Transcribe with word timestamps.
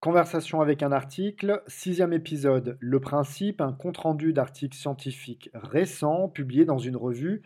Conversation 0.00 0.62
avec 0.62 0.82
un 0.82 0.92
article, 0.92 1.62
sixième 1.66 2.14
épisode. 2.14 2.78
Le 2.80 3.00
principe, 3.00 3.60
un 3.60 3.74
compte-rendu 3.74 4.32
d'articles 4.32 4.74
scientifiques 4.74 5.50
récents 5.52 6.26
publiés 6.26 6.64
dans 6.64 6.78
une 6.78 6.96
revue 6.96 7.42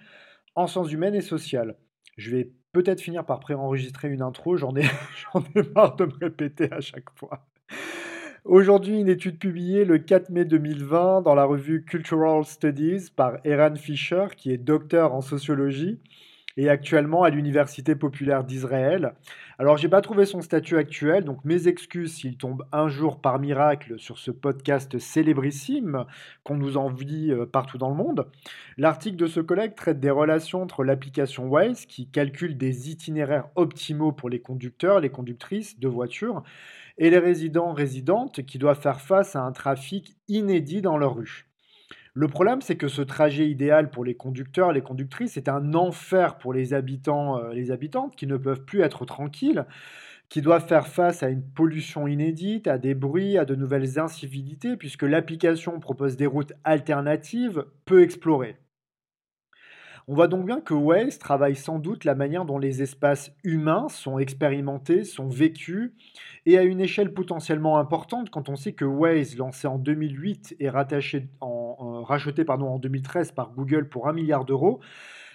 en 0.54 0.68
sciences 0.68 0.92
humaines 0.92 1.16
et 1.16 1.20
sociales. 1.20 1.76
Je 2.16 2.30
vais 2.30 2.52
peut-être 2.70 3.00
finir 3.00 3.26
par 3.26 3.40
préenregistrer 3.40 4.08
une 4.08 4.22
intro, 4.22 4.56
j'en 4.56 4.76
ai, 4.76 4.84
ai 5.56 5.62
marre 5.74 5.96
de 5.96 6.04
me 6.04 6.12
répéter 6.20 6.72
à 6.72 6.80
chaque 6.80 7.10
fois. 7.16 7.44
Aujourd'hui, 8.44 9.00
une 9.00 9.08
étude 9.08 9.40
publiée 9.40 9.84
le 9.84 9.98
4 9.98 10.30
mai 10.30 10.44
2020 10.44 11.22
dans 11.22 11.34
la 11.34 11.46
revue 11.46 11.84
Cultural 11.84 12.44
Studies 12.44 13.10
par 13.16 13.38
Eran 13.42 13.74
Fisher, 13.74 14.26
qui 14.36 14.52
est 14.52 14.58
docteur 14.58 15.12
en 15.12 15.22
sociologie 15.22 15.98
et 16.56 16.68
actuellement 16.68 17.22
à 17.22 17.30
l'Université 17.30 17.94
populaire 17.94 18.44
d'Israël. 18.44 19.14
Alors, 19.58 19.76
j'ai 19.76 19.88
pas 19.88 20.00
trouvé 20.00 20.24
son 20.24 20.40
statut 20.40 20.76
actuel, 20.76 21.24
donc 21.24 21.44
mes 21.44 21.68
excuses 21.68 22.14
s'il 22.14 22.36
tombe 22.36 22.64
un 22.72 22.88
jour 22.88 23.20
par 23.20 23.38
miracle 23.38 23.98
sur 23.98 24.18
ce 24.18 24.30
podcast 24.30 24.98
célébrissime 24.98 26.04
qu'on 26.42 26.56
nous 26.56 26.76
envie 26.76 27.30
euh, 27.30 27.46
partout 27.46 27.78
dans 27.78 27.88
le 27.88 27.96
monde. 27.96 28.26
L'article 28.76 29.16
de 29.16 29.26
ce 29.26 29.40
collègue 29.40 29.74
traite 29.74 30.00
des 30.00 30.10
relations 30.10 30.62
entre 30.62 30.84
l'application 30.84 31.48
Waze, 31.48 31.86
qui 31.86 32.08
calcule 32.08 32.56
des 32.56 32.90
itinéraires 32.90 33.48
optimaux 33.54 34.12
pour 34.12 34.28
les 34.28 34.40
conducteurs, 34.40 35.00
les 35.00 35.10
conductrices 35.10 35.78
de 35.78 35.88
voitures, 35.88 36.42
et 36.98 37.10
les 37.10 37.18
résidents 37.18 37.72
résidentes 37.72 38.44
qui 38.44 38.58
doivent 38.58 38.80
faire 38.80 39.00
face 39.00 39.36
à 39.36 39.42
un 39.42 39.52
trafic 39.52 40.16
inédit 40.28 40.80
dans 40.80 40.96
leur 40.96 41.16
rue. 41.16 41.46
Le 42.16 42.28
problème, 42.28 42.60
c'est 42.60 42.76
que 42.76 42.86
ce 42.86 43.02
trajet 43.02 43.50
idéal 43.50 43.90
pour 43.90 44.04
les 44.04 44.14
conducteurs, 44.14 44.72
les 44.72 44.82
conductrices, 44.82 45.36
est 45.36 45.48
un 45.48 45.74
enfer 45.74 46.38
pour 46.38 46.52
les 46.52 46.72
habitants, 46.72 47.38
euh, 47.38 47.52
les 47.52 47.72
habitantes 47.72 48.14
qui 48.14 48.28
ne 48.28 48.36
peuvent 48.36 48.64
plus 48.64 48.82
être 48.82 49.04
tranquilles, 49.04 49.66
qui 50.28 50.40
doivent 50.40 50.66
faire 50.66 50.86
face 50.86 51.24
à 51.24 51.28
une 51.28 51.42
pollution 51.42 52.06
inédite, 52.06 52.68
à 52.68 52.78
des 52.78 52.94
bruits, 52.94 53.36
à 53.36 53.44
de 53.44 53.56
nouvelles 53.56 53.98
incivilités, 53.98 54.76
puisque 54.76 55.02
l'application 55.02 55.80
propose 55.80 56.16
des 56.16 56.26
routes 56.26 56.52
alternatives 56.62 57.64
peu 57.84 58.02
explorées. 58.04 58.58
On 60.06 60.14
voit 60.14 60.28
donc 60.28 60.44
bien 60.44 60.60
que 60.60 60.74
Waze 60.74 61.18
travaille 61.18 61.56
sans 61.56 61.78
doute 61.78 62.04
la 62.04 62.14
manière 62.14 62.44
dont 62.44 62.58
les 62.58 62.82
espaces 62.82 63.34
humains 63.42 63.88
sont 63.88 64.18
expérimentés, 64.18 65.02
sont 65.02 65.28
vécus, 65.28 65.92
et 66.44 66.58
à 66.58 66.62
une 66.62 66.80
échelle 66.80 67.14
potentiellement 67.14 67.78
importante 67.78 68.28
quand 68.28 68.50
on 68.50 68.56
sait 68.56 68.74
que 68.74 68.84
Waze, 68.84 69.38
lancé 69.38 69.66
en 69.66 69.78
2008 69.78 70.56
et 70.60 70.68
racheté 70.68 71.26
en 71.40 72.78
2013 72.78 73.32
par 73.32 73.52
Google 73.52 73.88
pour 73.88 74.06
1 74.06 74.12
milliard 74.12 74.44
d'euros, 74.44 74.80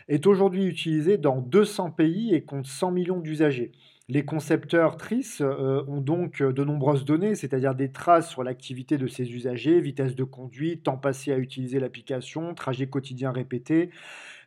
est 0.07 0.27
aujourd'hui 0.27 0.65
utilisé 0.65 1.17
dans 1.17 1.41
200 1.41 1.89
pays 1.91 2.35
et 2.35 2.43
compte 2.43 2.67
100 2.67 2.91
millions 2.91 3.19
d'usagers. 3.19 3.71
Les 4.07 4.25
concepteurs 4.25 4.97
TRIS 4.97 5.37
euh, 5.41 5.83
ont 5.87 6.01
donc 6.01 6.41
de 6.41 6.63
nombreuses 6.63 7.05
données, 7.05 7.35
c'est-à-dire 7.35 7.75
des 7.75 7.91
traces 7.91 8.27
sur 8.27 8.43
l'activité 8.43 8.97
de 8.97 9.05
ces 9.05 9.31
usagers, 9.31 9.79
vitesse 9.79 10.15
de 10.15 10.23
conduite, 10.23 10.83
temps 10.83 10.97
passé 10.97 11.31
à 11.31 11.37
utiliser 11.37 11.79
l'application, 11.79 12.55
trajet 12.55 12.87
quotidien 12.87 13.31
répété, 13.31 13.91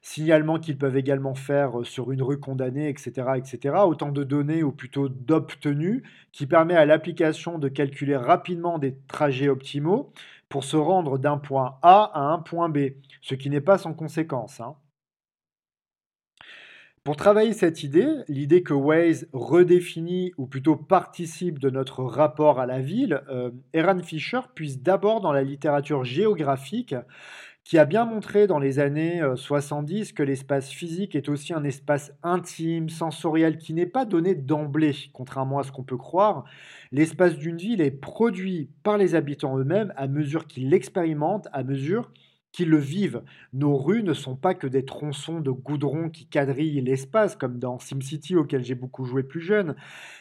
signalement 0.03 0.59
qu'ils 0.59 0.77
peuvent 0.77 0.97
également 0.97 1.35
faire 1.35 1.81
euh, 1.81 1.85
sur 1.85 2.13
une 2.13 2.23
rue 2.23 2.41
condamnée, 2.41 2.89
etc., 2.89 3.29
etc. 3.37 3.77
Autant 3.87 4.11
de 4.11 4.25
données, 4.25 4.63
ou 4.63 4.73
plutôt 4.73 5.09
d'obtenus, 5.09 6.03
qui 6.33 6.47
permet 6.47 6.75
à 6.75 6.85
l'application 6.85 7.59
de 7.59 7.69
calculer 7.69 8.17
rapidement 8.17 8.79
des 8.79 8.97
trajets 9.09 9.49
optimaux 9.49 10.13
pour 10.49 10.65
se 10.65 10.77
rendre 10.77 11.19
d'un 11.19 11.39
point 11.39 11.79
A 11.83 12.11
à 12.13 12.21
un 12.21 12.39
point 12.39 12.69
B, 12.69 12.91
ce 13.23 13.35
qui 13.35 13.49
n'est 13.49 13.63
pas 13.63 13.79
sans 13.79 13.95
conséquence. 13.95 14.61
Hein. 14.61 14.75
Pour 17.05 17.17
travailler 17.17 17.53
cette 17.53 17.83
idée, 17.83 18.09
l'idée 18.29 18.63
que 18.63 18.75
Waze 18.75 19.29
redéfinit 19.33 20.33
ou 20.37 20.47
plutôt 20.47 20.77
participe 20.77 21.59
de 21.59 21.69
notre 21.69 22.05
rapport 22.05 22.61
à 22.61 22.67
la 22.67 22.81
ville, 22.81 23.23
euh, 23.29 23.51
Eran 23.73 24.01
Fisher 24.01 24.39
puise 24.55 24.83
d'abord 24.83 25.21
dans 25.21 25.33
la 25.33 25.43
littérature 25.43 26.05
géographique 26.05 26.95
qui 27.65 27.79
a 27.79 27.85
bien 27.85 28.05
montré 28.05 28.47
dans 28.47 28.59
les 28.59 28.79
années 28.79 29.23
70 29.37 30.11
euh, 30.11 30.15
que 30.15 30.23
l'espace 30.23 30.71
physique 30.71 31.15
est 31.15 31.29
aussi 31.29 31.53
un 31.55 31.65
espace 31.65 32.13
intime, 32.23 32.89
sensoriel, 32.89 33.57
qui 33.59 33.73
n'est 33.73 33.87
pas 33.87 34.05
donné 34.05 34.35
d'emblée, 34.35 34.95
contrairement 35.13 35.61
à 35.61 35.63
ce 35.63 35.71
qu'on 35.73 35.85
peut 35.85 35.97
croire. 35.97 36.45
L'espace 36.91 37.37
d'une 37.37 37.57
ville 37.57 37.81
est 37.81 37.93
produit 37.93 38.71
par 38.83 38.99
les 38.99 39.15
habitants 39.15 39.59
eux-mêmes 39.59 39.93
à 39.97 40.09
mesure 40.09 40.47
qu'ils 40.47 40.71
l'expérimentent, 40.71 41.49
à 41.53 41.63
mesure 41.63 42.11
qu'ils 42.53 42.69
le 42.69 42.79
vivent. 42.79 43.23
Nos 43.53 43.77
rues 43.77 44.03
ne 44.03 44.13
sont 44.13 44.37
pas 44.37 44.55
que 44.55 44.67
des 44.67 44.85
tronçons 44.85 45.41
de 45.41 45.51
goudron 45.51 46.11
qui 46.11 46.27
quadrillent 46.27 46.83
l'espace, 46.83 47.35
comme 47.35 47.59
dans 47.59 47.79
SimCity 47.79 48.37
auquel 48.37 48.63
j'ai 48.63 48.75
beaucoup 48.75 49.05
joué 49.05 49.23
plus 49.23 49.41
jeune. 49.41 49.75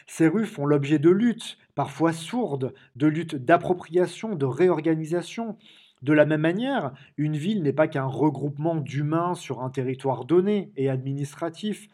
Ces 0.06 0.28
rues 0.28 0.46
font 0.46 0.64
l'objet 0.64 0.98
de 0.98 1.10
luttes, 1.10 1.58
parfois 1.74 2.12
sourdes, 2.12 2.72
de 2.96 3.06
luttes 3.06 3.36
d'appropriation, 3.36 4.34
de 4.34 4.46
réorganisation. 4.46 5.56
De 6.02 6.12
la 6.12 6.26
même 6.26 6.40
manière, 6.40 6.92
une 7.16 7.36
ville 7.36 7.62
n'est 7.62 7.72
pas 7.72 7.86
qu'un 7.86 8.04
regroupement 8.04 8.74
d'humains 8.74 9.34
sur 9.34 9.62
un 9.62 9.70
territoire 9.70 10.24
donné 10.24 10.72
et 10.76 10.90
administratif. 10.90 11.88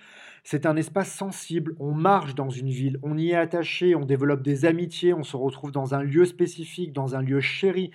C'est 0.44 0.64
un 0.64 0.76
espace 0.76 1.12
sensible, 1.12 1.74
on 1.78 1.92
marche 1.92 2.34
dans 2.34 2.48
une 2.48 2.70
ville, 2.70 2.98
on 3.02 3.18
y 3.18 3.30
est 3.30 3.34
attaché, 3.34 3.94
on 3.94 4.06
développe 4.06 4.42
des 4.42 4.64
amitiés, 4.64 5.12
on 5.12 5.22
se 5.22 5.36
retrouve 5.36 5.72
dans 5.72 5.94
un 5.94 6.02
lieu 6.02 6.24
spécifique, 6.24 6.94
dans 6.94 7.16
un 7.16 7.20
lieu 7.20 7.40
chéri, 7.40 7.90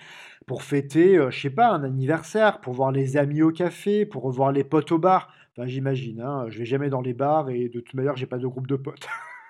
pour 0.46 0.62
fêter, 0.62 1.16
euh, 1.16 1.30
je 1.32 1.40
sais 1.40 1.50
pas, 1.50 1.70
un 1.70 1.82
anniversaire, 1.82 2.60
pour 2.60 2.74
voir 2.74 2.92
les 2.92 3.16
amis 3.16 3.42
au 3.42 3.50
café, 3.50 4.06
pour 4.06 4.22
revoir 4.22 4.52
les 4.52 4.62
potes 4.62 4.92
au 4.92 4.98
bar. 4.98 5.32
Enfin, 5.52 5.66
j'imagine, 5.66 6.20
hein, 6.20 6.46
je 6.48 6.58
vais 6.60 6.64
jamais 6.64 6.90
dans 6.90 7.00
les 7.00 7.14
bars 7.14 7.50
et 7.50 7.68
de 7.68 7.80
toute 7.80 7.94
manière, 7.94 8.16
j'ai 8.16 8.26
pas 8.26 8.38
de 8.38 8.46
groupe 8.46 8.68
de 8.68 8.76
potes. 8.76 9.08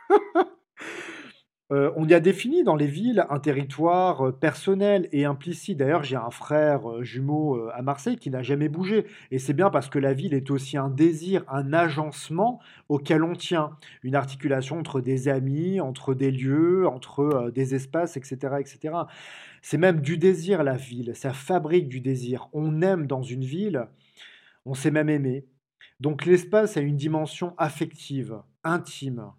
Euh, 1.73 1.91
on 1.97 2.07
y 2.07 2.13
a 2.13 2.21
défini 2.21 2.63
dans 2.63 2.77
les 2.77 2.87
villes 2.87 3.25
un 3.31 3.41
territoire 3.41 4.29
euh, 4.29 4.33
personnel 4.33 5.09
et 5.13 5.25
implicite. 5.25 5.79
D'ailleurs, 5.79 6.05
j'ai 6.05 6.17
un 6.17 6.31
frère 6.31 6.91
euh, 6.91 7.03
jumeau 7.03 7.69
à 7.73 7.81
Marseille 7.81 8.17
qui 8.17 8.29
n'a 8.29 8.43
jamais 8.43 8.69
bougé. 8.69 9.07
Et 9.31 9.39
c'est 9.39 9.55
bien 9.55 9.71
parce 9.71 9.89
que 9.89 9.99
la 9.99 10.13
ville 10.13 10.35
est 10.35 10.51
aussi 10.51 10.77
un 10.77 10.91
désir, 10.91 11.43
un 11.49 11.73
agencement 11.73 12.61
auquel 12.91 13.25
on 13.25 13.33
tient. 13.33 13.71
Une 14.03 14.15
articulation 14.15 14.79
entre 14.79 15.01
des 15.01 15.29
amis, 15.29 15.81
entre 15.81 16.13
des 16.13 16.31
lieux, 16.31 16.87
entre 16.87 17.51
des 17.55 17.75
espaces, 17.75 18.19
etc. 18.19 18.57
etc. 18.61 18.95
C'est 19.63 19.79
même 19.79 20.01
du 20.01 20.19
désir, 20.19 20.63
la 20.65 20.77
ville. 20.77 21.13
Ça 21.15 21.33
fabrique 21.33 21.89
du 21.89 22.03
désir. 22.03 22.49
On 22.53 22.83
aime 22.83 23.07
dans 23.07 23.23
une 23.23 23.45
ville, 23.45 23.89
on 24.67 24.75
s'est 24.75 24.91
même 24.91 25.09
aimé. 25.09 25.47
Donc 26.01 26.27
l'espace 26.27 26.77
a 26.77 26.81
une 26.83 26.97
dimension 26.97 27.55
affective, 27.57 28.43
intime. 28.65 29.33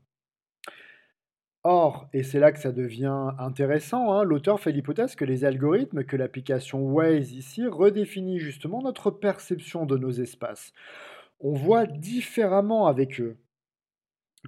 Or, 1.68 2.08
et 2.14 2.22
c'est 2.22 2.40
là 2.40 2.52
que 2.52 2.60
ça 2.60 2.72
devient 2.72 3.32
intéressant, 3.40 4.14
hein, 4.14 4.24
l'auteur 4.24 4.60
fait 4.60 4.72
l'hypothèse 4.72 5.16
que 5.16 5.26
les 5.26 5.46
algorithmes, 5.46 6.04
que 6.04 6.16
l'application 6.16 6.80
Waze 6.84 7.32
ici, 7.32 7.66
redéfinit 7.66 8.38
justement 8.38 8.84
notre 8.84 9.10
perception 9.10 9.88
de 9.88 9.98
nos 9.98 10.12
espaces. 10.12 10.74
On 11.40 11.54
voit 11.54 11.88
différemment 11.88 12.86
avec 12.86 13.20
eux. 13.20 13.38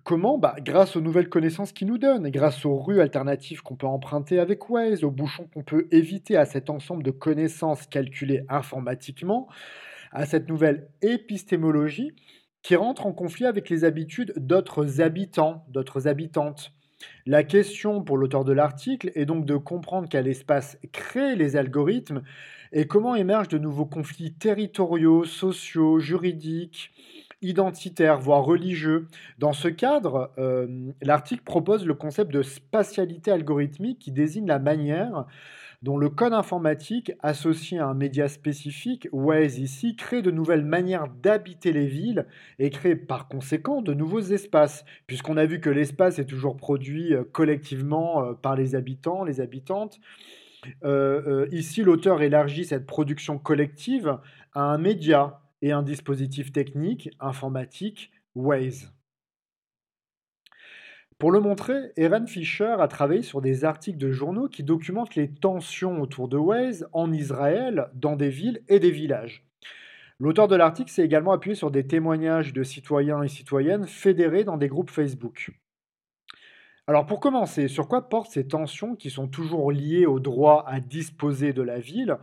Comment? 0.04 0.38
Bah, 0.38 0.58
Grâce 0.60 0.96
aux 0.96 1.02
nouvelles 1.02 1.28
connaissances 1.28 1.72
qu'ils 1.72 1.88
nous 1.88 1.98
donnent, 1.98 2.30
grâce 2.30 2.64
aux 2.66 2.78
rues 2.78 3.02
alternatives 3.02 3.64
qu'on 3.64 3.76
peut 3.76 3.88
emprunter 3.88 4.38
avec 4.38 4.70
Waze, 4.70 5.04
aux 5.04 5.10
bouchons 5.10 5.50
qu'on 5.52 5.64
peut 5.64 5.88
éviter, 5.90 6.38
à 6.38 6.46
cet 6.46 6.70
ensemble 6.70 7.02
de 7.02 7.10
connaissances 7.10 7.88
calculées 7.88 8.46
informatiquement, 8.48 9.48
à 10.12 10.28
cette 10.28 10.48
nouvelle 10.48 10.92
épistémologie 11.02 12.12
qui 12.62 12.76
rentre 12.76 13.08
en 13.08 13.12
conflit 13.12 13.48
avec 13.48 13.72
les 13.72 13.86
habitudes 13.86 14.34
d'autres 14.38 15.02
habitants, 15.02 15.66
d'autres 15.70 16.08
habitantes. 16.08 16.77
La 17.26 17.44
question 17.44 18.04
pour 18.04 18.18
l'auteur 18.18 18.44
de 18.44 18.54
l'article 18.54 19.12
est 19.16 19.26
donc 19.26 19.46
de 19.46 19.58
comprendre 19.58 20.08
quel 20.10 20.28
espace 20.28 20.78
crée 20.92 21.36
les 21.36 21.56
algorithmes 21.56 22.24
et 22.72 22.88
comment 22.88 23.16
émergent 23.16 23.50
de 23.50 23.58
nouveaux 23.58 23.86
conflits 23.86 24.34
territoriaux, 24.34 25.24
sociaux, 25.26 26.00
juridiques, 26.00 26.92
identitaires, 27.42 28.20
voire 28.20 28.44
religieux. 28.44 29.08
Dans 29.38 29.54
ce 29.54 29.68
cadre, 29.68 30.32
euh, 30.38 30.92
l'article 31.02 31.44
propose 31.44 31.86
le 31.86 31.94
concept 31.94 32.32
de 32.32 32.42
spatialité 32.42 33.32
algorithmique 33.32 34.00
qui 34.00 34.12
désigne 34.12 34.48
la 34.48 34.60
manière 34.60 35.26
dont 35.84 35.98
le 35.98 36.10
code 36.10 36.34
informatique 36.34 37.12
associé 37.22 37.80
à 37.80 37.88
un 37.88 37.94
média 37.94 38.28
spécifique, 38.28 39.08
Waze 39.12 39.60
ici, 39.60 39.96
crée 39.96 40.22
de 40.22 40.32
nouvelles 40.32 40.66
manières 40.66 41.08
d'habiter 41.08 41.72
les 41.72 41.86
villes 41.86 42.26
et 42.58 42.70
crée 42.70 42.96
par 42.96 43.28
conséquent 43.28 43.82
de 43.82 43.94
nouveaux 43.94 44.22
espaces, 44.22 44.86
puisqu'on 45.06 45.38
a 45.38 45.46
vu 45.46 45.60
que 45.60 45.70
l'espace 45.70 46.20
est 46.20 46.26
toujours 46.26 46.58
produit 46.58 47.14
euh, 47.14 47.24
collectivement 47.24 48.24
euh, 48.24 48.34
par 48.34 48.56
les 48.56 48.76
habitants, 48.76 49.24
les 49.24 49.40
habitantes. 49.40 50.00
Euh, 50.84 51.48
ici, 51.52 51.84
l'auteur 51.84 52.22
élargit 52.22 52.66
cette 52.66 52.88
production 52.88 53.38
collective 53.38 54.18
à 54.54 54.62
un 54.62 54.78
média 54.78 55.42
et 55.62 55.72
un 55.72 55.84
dispositif 55.84 56.52
technique, 56.52 57.10
informatique, 57.20 58.12
Waze. 58.36 58.92
Pour 61.20 61.32
le 61.32 61.40
montrer, 61.40 61.94
Eren 61.98 62.28
Fisher 62.28 62.76
a 62.80 62.88
travaillé 62.88 63.24
sur 63.24 63.42
des 63.42 63.66
articles 63.66 63.98
de 63.98 64.12
journaux 64.12 64.48
qui 64.48 64.62
documentent 64.62 65.16
les 65.16 65.32
tensions 65.32 66.00
autour 66.00 66.28
de 66.28 66.38
Waze 66.38 66.88
en 66.94 67.12
Israël, 67.12 67.90
dans 67.96 68.16
des 68.16 68.30
villes 68.30 68.62
et 68.68 68.80
des 68.80 68.92
villages. 68.92 69.44
L'auteur 70.20 70.48
de 70.48 70.56
l'article 70.56 70.92
s'est 70.92 71.04
également 71.04 71.32
appuyé 71.32 71.56
sur 71.56 71.72
des 71.72 71.88
témoignages 71.88 72.54
de 72.54 72.62
citoyens 72.62 73.24
et 73.24 73.28
citoyennes 73.28 73.88
fédérés 73.88 74.44
dans 74.44 74.58
des 74.58 74.68
groupes 74.68 74.92
Facebook. 74.92 75.50
Alors 76.86 77.08
pour 77.08 77.20
commencer, 77.20 77.68
sur 77.68 77.88
quoi 77.88 78.10
portent 78.10 78.32
ces 78.32 78.48
tensions 78.48 78.96
qui 78.96 79.10
sont 79.10 79.28
toujours 79.28 79.72
liées 79.72 80.06
au 80.06 80.20
droit 80.20 80.66
à 80.68 80.80
disposer 80.80 81.52
de 81.52 81.64
la 81.64 81.80
ville? 81.80 82.18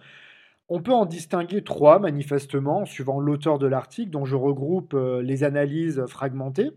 On 0.69 0.81
peut 0.81 0.95
en 0.95 1.05
distinguer 1.05 1.65
trois 1.65 1.99
manifestement, 1.99 2.85
suivant 2.85 3.19
l'auteur 3.19 3.59
de 3.59 3.67
l'article, 3.67 4.11
dont 4.11 4.25
je 4.25 4.37
regroupe 4.37 4.95
euh, 4.95 5.21
les 5.21 5.43
analyses 5.43 6.05
fragmentées. 6.07 6.71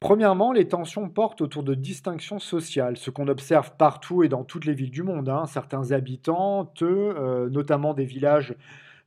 Premièrement, 0.00 0.52
les 0.52 0.68
tensions 0.68 1.08
portent 1.08 1.40
autour 1.40 1.62
de 1.62 1.74
distinctions 1.74 2.38
sociales, 2.38 2.96
ce 2.98 3.10
qu'on 3.10 3.28
observe 3.28 3.72
partout 3.76 4.22
et 4.22 4.28
dans 4.28 4.44
toutes 4.44 4.66
les 4.66 4.74
villes 4.74 4.90
du 4.90 5.02
monde. 5.02 5.28
hein. 5.28 5.46
Certains 5.46 5.92
habitants, 5.92 6.70
euh, 6.82 7.48
notamment 7.48 7.94
des 7.94 8.04
villages 8.04 8.54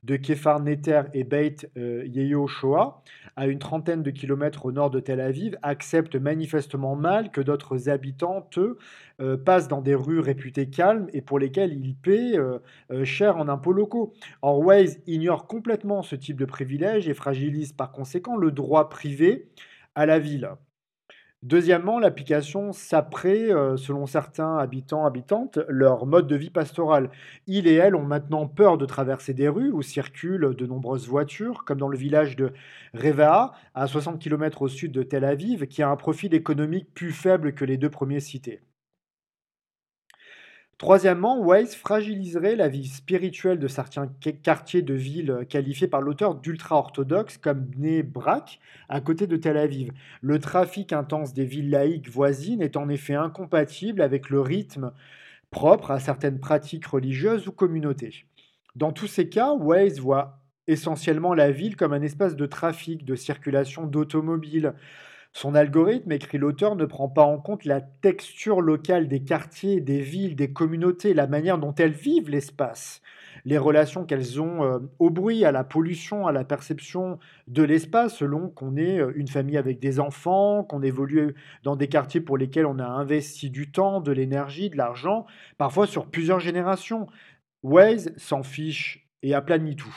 de 0.04 0.16
Kefar 0.16 0.60
Neter 0.60 1.02
et 1.12 1.24
Beit 1.24 1.70
euh, 1.76 2.04
à 3.36 3.46
une 3.46 3.58
trentaine 3.58 4.02
de 4.02 4.10
kilomètres 4.10 4.66
au 4.66 4.72
nord 4.72 4.90
de 4.90 5.00
Tel 5.00 5.20
Aviv, 5.20 5.56
acceptent 5.62 6.16
manifestement 6.16 6.96
mal 6.96 7.30
que 7.30 7.40
d'autres 7.40 7.88
habitants, 7.88 8.48
eux, 8.56 8.78
euh, 9.20 9.36
passent 9.36 9.68
dans 9.68 9.82
des 9.82 9.94
rues 9.94 10.20
réputées 10.20 10.70
calmes 10.70 11.08
et 11.12 11.20
pour 11.20 11.38
lesquelles 11.38 11.72
ils 11.72 11.94
paient 11.94 12.36
euh, 12.36 12.58
cher 13.04 13.36
en 13.36 13.48
impôts 13.48 13.72
locaux. 13.72 14.14
Or, 14.42 14.60
Waze 14.60 15.00
ignore 15.06 15.46
complètement 15.46 16.02
ce 16.02 16.16
type 16.16 16.38
de 16.38 16.44
privilège 16.44 17.08
et 17.08 17.14
fragilise 17.14 17.72
par 17.72 17.92
conséquent 17.92 18.36
le 18.36 18.50
droit 18.50 18.88
privé 18.88 19.48
à 19.94 20.06
la 20.06 20.18
ville. 20.18 20.48
Deuxièmement, 21.42 21.98
l'application 22.00 22.72
s'apprête, 22.72 23.50
euh, 23.50 23.76
selon 23.76 24.06
certains 24.06 24.56
habitants, 24.58 25.04
habitantes, 25.04 25.58
leur 25.68 26.04
mode 26.06 26.26
de 26.26 26.36
vie 26.36 26.50
pastoral. 26.50 27.10
Ils 27.46 27.66
et 27.68 27.74
elles 27.74 27.94
ont 27.94 28.04
maintenant 28.04 28.46
peur 28.48 28.76
de 28.78 28.86
traverser 28.86 29.34
des 29.34 29.48
rues 29.48 29.70
où 29.70 29.82
circulent 29.82 30.54
de 30.56 30.66
nombreuses 30.66 31.08
voitures, 31.08 31.64
comme 31.64 31.78
dans 31.78 31.88
le 31.88 31.98
village 31.98 32.34
de 32.36 32.52
Revaa, 32.94 33.52
à 33.74 33.86
60 33.86 34.20
km 34.20 34.62
au 34.62 34.68
sud 34.68 34.92
de 34.92 35.02
Tel 35.04 35.24
Aviv, 35.24 35.66
qui 35.68 35.82
a 35.82 35.88
un 35.90 35.96
profil 35.96 36.34
économique 36.34 36.92
plus 36.94 37.12
faible 37.12 37.54
que 37.54 37.64
les 37.64 37.76
deux 37.76 37.90
premiers 37.90 38.20
cités. 38.20 38.60
Troisièmement, 40.78 41.40
Waze 41.40 41.74
fragiliserait 41.74 42.54
la 42.54 42.68
vie 42.68 42.86
spirituelle 42.86 43.58
de 43.58 43.66
certains 43.66 44.06
quartiers 44.44 44.82
de 44.82 44.94
villes 44.94 45.44
qualifiés 45.50 45.88
par 45.88 46.00
l'auteur 46.00 46.36
d'ultra-orthodoxes 46.36 47.36
comme 47.36 47.64
Bnei 47.64 48.04
Brak, 48.04 48.60
à 48.88 49.00
côté 49.00 49.26
de 49.26 49.36
Tel 49.36 49.56
Aviv. 49.56 49.90
Le 50.22 50.38
trafic 50.38 50.92
intense 50.92 51.34
des 51.34 51.44
villes 51.44 51.70
laïques 51.70 52.08
voisines 52.08 52.62
est 52.62 52.76
en 52.76 52.88
effet 52.88 53.16
incompatible 53.16 54.00
avec 54.00 54.30
le 54.30 54.40
rythme 54.40 54.92
propre 55.50 55.90
à 55.90 55.98
certaines 55.98 56.38
pratiques 56.38 56.86
religieuses 56.86 57.48
ou 57.48 57.52
communautés. 57.52 58.26
Dans 58.76 58.92
tous 58.92 59.08
ces 59.08 59.28
cas, 59.28 59.54
Waze 59.54 59.98
voit 59.98 60.38
essentiellement 60.68 61.34
la 61.34 61.50
ville 61.50 61.74
comme 61.74 61.92
un 61.92 62.02
espace 62.02 62.36
de 62.36 62.46
trafic, 62.46 63.04
de 63.04 63.16
circulation 63.16 63.86
d'automobiles, 63.86 64.74
son 65.32 65.54
algorithme, 65.54 66.12
écrit 66.12 66.38
l'auteur, 66.38 66.74
ne 66.74 66.84
prend 66.84 67.08
pas 67.08 67.22
en 67.22 67.38
compte 67.38 67.64
la 67.64 67.80
texture 67.80 68.60
locale 68.60 69.08
des 69.08 69.22
quartiers, 69.22 69.80
des 69.80 70.00
villes, 70.00 70.36
des 70.36 70.52
communautés, 70.52 71.14
la 71.14 71.26
manière 71.26 71.58
dont 71.58 71.74
elles 71.74 71.92
vivent 71.92 72.30
l'espace, 72.30 73.02
les 73.44 73.58
relations 73.58 74.04
qu'elles 74.04 74.40
ont 74.40 74.64
euh, 74.64 74.78
au 74.98 75.10
bruit, 75.10 75.44
à 75.44 75.52
la 75.52 75.64
pollution, 75.64 76.26
à 76.26 76.32
la 76.32 76.44
perception 76.44 77.18
de 77.46 77.62
l'espace, 77.62 78.16
selon 78.16 78.48
qu'on 78.48 78.76
est 78.76 78.98
euh, 79.00 79.12
une 79.14 79.28
famille 79.28 79.58
avec 79.58 79.78
des 79.80 80.00
enfants, 80.00 80.64
qu'on 80.64 80.82
évolue 80.82 81.34
dans 81.62 81.76
des 81.76 81.88
quartiers 81.88 82.20
pour 82.20 82.38
lesquels 82.38 82.66
on 82.66 82.78
a 82.78 82.86
investi 82.86 83.50
du 83.50 83.70
temps, 83.70 84.00
de 84.00 84.12
l'énergie, 84.12 84.70
de 84.70 84.76
l'argent, 84.76 85.26
parfois 85.56 85.86
sur 85.86 86.06
plusieurs 86.06 86.40
générations. 86.40 87.06
Waze 87.62 88.12
s'en 88.16 88.42
fiche 88.42 89.08
et 89.22 89.34
aplanit 89.34 89.76
tout. 89.76 89.96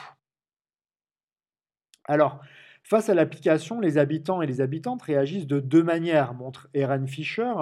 Alors, 2.04 2.40
Face 2.82 3.08
à 3.08 3.14
l'application, 3.14 3.80
les 3.80 3.96
habitants 3.96 4.42
et 4.42 4.46
les 4.46 4.60
habitantes 4.60 5.02
réagissent 5.02 5.46
de 5.46 5.60
deux 5.60 5.82
manières, 5.82 6.34
montre 6.34 6.68
Eran 6.74 7.06
Fischer. 7.06 7.54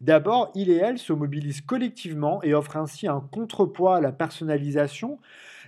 D'abord, 0.00 0.50
il 0.54 0.70
et 0.70 0.76
elle 0.76 0.98
se 0.98 1.12
mobilisent 1.12 1.60
collectivement 1.60 2.42
et 2.42 2.54
offrent 2.54 2.76
ainsi 2.76 3.06
un 3.08 3.20
contrepoids 3.20 3.96
à 3.96 4.00
la 4.00 4.12
personnalisation 4.12 5.18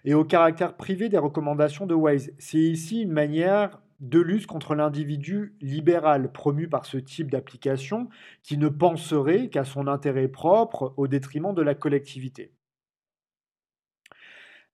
et 0.04 0.14
au 0.14 0.24
caractère 0.24 0.76
privé 0.76 1.08
des 1.08 1.18
recommandations 1.18 1.86
de 1.86 1.94
Waze. 1.94 2.32
C'est 2.38 2.58
ici 2.58 3.02
une 3.02 3.12
manière 3.12 3.82
de 4.00 4.20
lutte 4.20 4.46
contre 4.46 4.74
l'individu 4.74 5.54
libéral 5.60 6.32
promu 6.32 6.68
par 6.68 6.86
ce 6.86 6.96
type 6.96 7.30
d'application 7.30 8.08
qui 8.42 8.58
ne 8.58 8.68
penserait 8.68 9.48
qu'à 9.48 9.64
son 9.64 9.86
intérêt 9.86 10.28
propre 10.28 10.94
au 10.96 11.06
détriment 11.06 11.54
de 11.54 11.62
la 11.62 11.74
collectivité. 11.74 12.52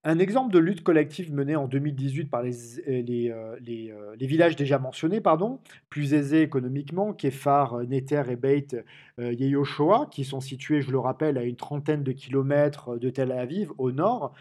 Un 0.05 0.21
exemple 0.21 0.53
de 0.53 0.61
lutte 0.61 0.85
collective 0.85 1.35
menée 1.35 1.57
en 1.57 1.67
2018 1.67 2.27
par 2.27 2.43
les, 2.43 2.79
euh, 2.89 3.03
euh, 3.11 3.57
euh, 3.69 4.17
les 4.19 4.27
villages 4.29 4.55
déjà 4.55 4.79
mentionnés, 4.79 5.21
plus 5.91 6.15
aisés 6.15 6.43
économiquement, 6.43 7.13
Kefar, 7.13 7.81
Neter 7.81 8.23
et 8.31 8.37
Beit 8.37 8.85
Yehoshua, 9.19 10.07
qui 10.11 10.25
sont 10.25 10.41
situés, 10.41 10.83
je 10.83 10.93
le 10.93 11.01
rappelle, 11.01 11.37
à 11.37 11.43
une 11.43 11.57
trentaine 11.57 12.05
de 12.05 12.13
kilomètres 12.13 12.97
de 12.97 13.11
Tel 13.11 13.33
Aviv 13.33 13.73
au 13.77 13.91
nord. 13.91 14.33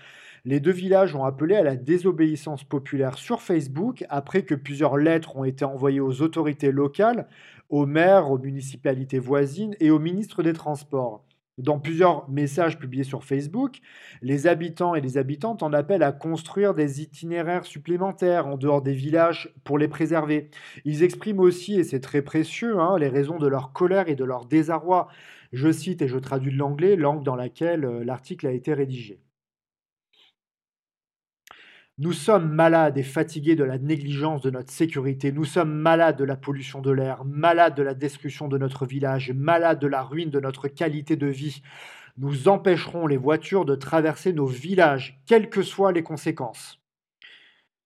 Les 0.46 0.60
deux 0.60 0.72
villages 0.72 1.16
ont 1.16 1.26
appelé 1.26 1.56
à 1.56 1.64
la 1.64 1.76
désobéissance 1.76 2.64
populaire 2.64 3.18
sur 3.18 3.42
Facebook 3.42 4.06
après 4.10 4.44
que 4.44 4.56
plusieurs 4.56 4.98
lettres 4.98 5.36
ont 5.36 5.44
été 5.44 5.66
envoyées 5.66 6.00
aux 6.00 6.22
autorités 6.22 6.72
locales, 6.72 7.28
aux 7.70 7.88
maires, 7.88 8.30
aux 8.30 8.38
municipalités 8.38 9.20
voisines 9.20 9.76
et 9.80 9.90
au 9.90 9.98
ministre 9.98 10.44
des 10.44 10.54
Transports. 10.54 11.26
Dans 11.58 11.80
plusieurs 11.80 12.30
messages 12.30 12.78
publiés 12.78 13.04
sur 13.04 13.24
Facebook, 13.24 13.80
les 14.22 14.46
habitants 14.46 14.94
et 14.94 15.02
les 15.02 15.18
habitantes 15.18 15.64
en 15.64 15.74
appellent 15.74 16.04
à 16.04 16.12
construire 16.12 16.76
des 16.76 17.02
itinéraires 17.02 17.66
supplémentaires 17.66 18.46
en 18.46 18.58
dehors 18.58 18.84
des 18.84 18.94
villages 18.94 19.52
pour 19.64 19.80
les 19.80 19.88
préserver. 19.88 20.52
Ils 20.86 21.02
expriment 21.02 21.40
aussi, 21.40 21.80
et 21.80 21.84
c'est 21.84 22.00
très 22.00 22.22
précieux, 22.22 22.80
hein, 22.80 23.00
les 23.00 23.08
raisons 23.10 23.40
de 23.40 23.48
leur 23.48 23.74
colère 23.74 24.08
et 24.08 24.16
de 24.16 24.24
leur 24.24 24.46
désarroi. 24.46 25.08
Je 25.52 25.72
cite 25.72 26.04
et 26.04 26.08
je 26.08 26.20
traduis 26.20 26.52
de 26.52 26.58
l'anglais, 26.58 26.96
langue 26.96 27.24
dans 27.24 27.36
laquelle 27.36 27.86
euh, 27.86 28.04
l'article 28.04 28.46
a 28.46 28.52
été 28.52 28.76
rédigé. 28.76 29.20
Nous 32.00 32.14
sommes 32.14 32.54
malades 32.54 33.00
et 33.00 33.04
fatigués 33.04 33.56
de 33.56 33.64
la 33.64 33.80
négligence 33.80 34.42
de 34.42 34.52
notre 34.52 34.72
sécurité. 34.72 35.32
Nous 35.32 35.46
sommes 35.46 35.74
malades 35.74 36.16
de 36.16 36.24
la 36.24 36.36
pollution 36.36 36.80
de 36.80 36.92
l'air, 36.92 37.26
malades 37.26 37.74
de 37.74 37.82
la 37.82 37.96
destruction 37.96 38.48
de 38.48 38.60
notre 38.60 38.86
village, 38.86 39.32
malades 39.32 39.80
de 39.80 39.88
la 39.88 40.04
ruine 40.04 40.30
de 40.30 40.40
notre 40.40 40.68
qualité 40.68 41.16
de 41.16 41.26
vie. 41.26 41.64
Nous 42.18 42.50
empêcherons 42.50 43.08
les 43.08 43.18
voitures 43.18 43.66
de 43.66 43.74
traverser 43.74 44.32
nos 44.32 44.46
villages, 44.46 45.20
quelles 45.26 45.50
que 45.50 45.64
soient 45.64 45.92
les 45.92 46.04
conséquences. 46.04 46.80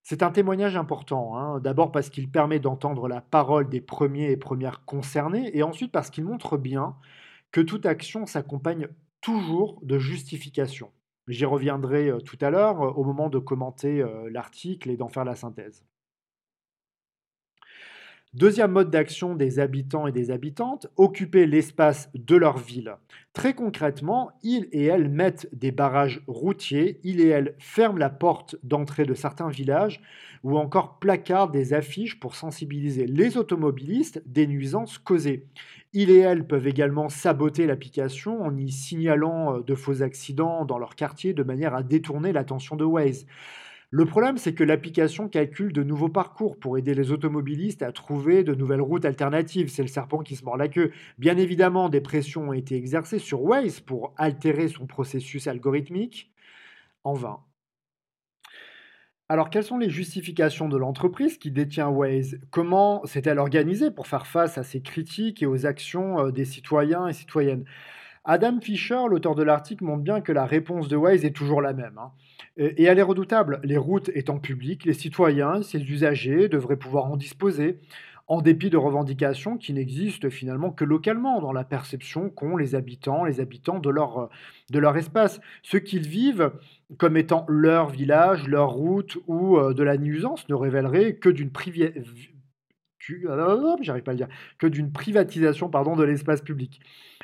C'est 0.03 0.23
un 0.23 0.31
témoignage 0.31 0.75
important, 0.75 1.37
hein. 1.37 1.61
d'abord 1.61 1.93
parce 1.93 2.09
qu'il 2.09 2.29
permet 2.29 2.59
d'entendre 2.59 3.07
la 3.07 3.21
parole 3.21 3.69
des 3.69 3.79
premiers 3.79 4.31
et 4.31 4.37
premières 4.37 4.83
concernés, 4.83 5.57
et 5.57 5.63
ensuite 5.63 5.93
parce 5.93 6.09
qu'il 6.09 6.25
montre 6.25 6.57
bien 6.57 6.97
que 7.53 7.61
toute 7.61 7.85
action 7.85 8.25
s'accompagne 8.25 8.89
toujours 9.21 9.79
de 9.83 9.99
justification. 9.99 10.91
J'y 11.27 11.45
reviendrai 11.45 12.11
tout 12.25 12.37
à 12.41 12.49
l'heure 12.49 12.97
au 12.97 13.03
moment 13.03 13.29
de 13.29 13.39
commenter 13.39 14.03
l'article 14.29 14.89
et 14.89 14.97
d'en 14.97 15.09
faire 15.09 15.25
la 15.25 15.35
synthèse. 15.35 15.85
Deuxième 18.33 18.71
mode 18.71 18.89
d'action 18.89 19.35
des 19.35 19.59
habitants 19.59 20.07
et 20.07 20.13
des 20.13 20.31
habitantes, 20.31 20.87
occuper 20.95 21.45
l'espace 21.45 22.09
de 22.15 22.37
leur 22.37 22.57
ville. 22.57 22.95
Très 23.33 23.53
concrètement, 23.53 24.31
ils 24.41 24.69
et 24.71 24.85
elles 24.85 25.09
mettent 25.09 25.49
des 25.51 25.71
barrages 25.71 26.23
routiers, 26.27 27.01
ils 27.03 27.19
et 27.19 27.27
elles 27.27 27.55
ferment 27.59 27.97
la 27.97 28.09
porte 28.09 28.55
d'entrée 28.63 29.03
de 29.03 29.13
certains 29.13 29.49
villages 29.49 30.01
ou 30.43 30.57
encore 30.57 30.97
placardent 30.99 31.51
des 31.51 31.73
affiches 31.73 32.21
pour 32.21 32.35
sensibiliser 32.35 33.05
les 33.05 33.35
automobilistes 33.35 34.23
des 34.25 34.47
nuisances 34.47 34.97
causées. 34.97 35.45
Ils 35.93 36.09
et 36.09 36.19
elles 36.19 36.47
peuvent 36.47 36.67
également 36.67 37.09
saboter 37.09 37.65
l'application 37.65 38.41
en 38.41 38.55
y 38.57 38.71
signalant 38.71 39.59
de 39.59 39.75
faux 39.75 40.01
accidents 40.03 40.65
dans 40.65 40.77
leur 40.79 40.95
quartier 40.95 41.33
de 41.33 41.43
manière 41.43 41.75
à 41.75 41.83
détourner 41.83 42.31
l'attention 42.33 42.75
de 42.75 42.85
Waze. 42.85 43.25
Le 43.89 44.05
problème, 44.05 44.37
c'est 44.37 44.53
que 44.53 44.63
l'application 44.63 45.27
calcule 45.27 45.73
de 45.73 45.83
nouveaux 45.83 46.09
parcours 46.09 46.57
pour 46.57 46.77
aider 46.77 46.93
les 46.93 47.11
automobilistes 47.11 47.83
à 47.83 47.91
trouver 47.91 48.43
de 48.45 48.55
nouvelles 48.55 48.81
routes 48.81 49.03
alternatives. 49.05 49.69
C'est 49.69 49.81
le 49.81 49.89
serpent 49.89 50.19
qui 50.23 50.37
se 50.37 50.45
mord 50.45 50.55
la 50.57 50.69
queue. 50.69 50.91
Bien 51.17 51.37
évidemment, 51.37 51.89
des 51.89 52.01
pressions 52.01 52.49
ont 52.49 52.53
été 52.53 52.75
exercées 52.75 53.19
sur 53.19 53.43
Waze 53.43 53.81
pour 53.81 54.13
altérer 54.17 54.69
son 54.69 54.87
processus 54.87 55.47
algorithmique. 55.47 56.31
En 57.03 57.13
vain. 57.13 57.39
Alors, 59.31 59.49
quelles 59.49 59.63
sont 59.63 59.77
les 59.77 59.89
justifications 59.89 60.67
de 60.67 60.75
l'entreprise 60.75 61.37
qui 61.37 61.51
détient 61.51 61.87
Waze? 61.87 62.37
Comment 62.49 63.01
s'est-elle 63.05 63.39
organisée 63.39 63.89
pour 63.89 64.05
faire 64.05 64.27
face 64.27 64.57
à 64.57 64.63
ces 64.63 64.81
critiques 64.81 65.41
et 65.41 65.45
aux 65.45 65.65
actions 65.65 66.19
euh, 66.19 66.31
des 66.31 66.43
citoyens 66.43 67.07
et 67.07 67.13
citoyennes? 67.13 67.63
Adam 68.25 68.59
Fisher, 68.59 68.99
l'auteur 69.09 69.35
de 69.35 69.43
l'article, 69.43 69.85
montre 69.85 70.03
bien 70.03 70.19
que 70.19 70.33
la 70.33 70.45
réponse 70.45 70.89
de 70.89 70.97
Waze 70.97 71.23
est 71.23 71.31
toujours 71.31 71.61
la 71.61 71.71
même. 71.71 71.97
Hein. 71.97 72.11
Et 72.57 72.83
elle 72.83 72.99
est 72.99 73.03
redoutable. 73.03 73.61
Les 73.63 73.77
routes 73.77 74.11
étant 74.15 74.37
publiques, 74.37 74.83
les 74.83 74.93
citoyens, 74.93 75.61
ces 75.63 75.79
usagers 75.79 76.49
devraient 76.49 76.75
pouvoir 76.75 77.05
en 77.05 77.15
disposer, 77.15 77.79
en 78.31 78.41
dépit 78.41 78.69
de 78.69 78.77
revendications 78.77 79.57
qui 79.57 79.73
n'existent 79.73 80.29
finalement 80.29 80.71
que 80.71 80.85
localement 80.85 81.41
dans 81.41 81.51
la 81.51 81.65
perception 81.65 82.29
qu'ont 82.29 82.55
les 82.55 82.75
habitants, 82.75 83.25
les 83.25 83.41
habitants 83.41 83.79
de 83.79 83.89
leur, 83.89 84.29
de 84.69 84.79
leur 84.79 84.95
espace. 84.95 85.41
Ce 85.63 85.75
qu'ils 85.75 86.07
vivent 86.07 86.53
comme 86.97 87.17
étant 87.17 87.45
leur 87.49 87.89
village, 87.89 88.47
leur 88.47 88.69
route 88.69 89.17
ou 89.27 89.57
euh, 89.57 89.73
de 89.73 89.83
la 89.83 89.97
nuisance 89.97 90.47
ne 90.47 90.55
révélerait 90.55 91.15
que 91.15 91.27
d'une 91.27 91.51
pas 94.01 94.11
à 94.11 94.13
le 94.13 94.17
dire, 94.19 94.29
que 94.57 94.67
d'une 94.67 94.93
privatisation 94.93 95.67
pardon, 95.67 95.97
de 95.97 96.05
l'espace 96.05 96.41
public. 96.41 96.79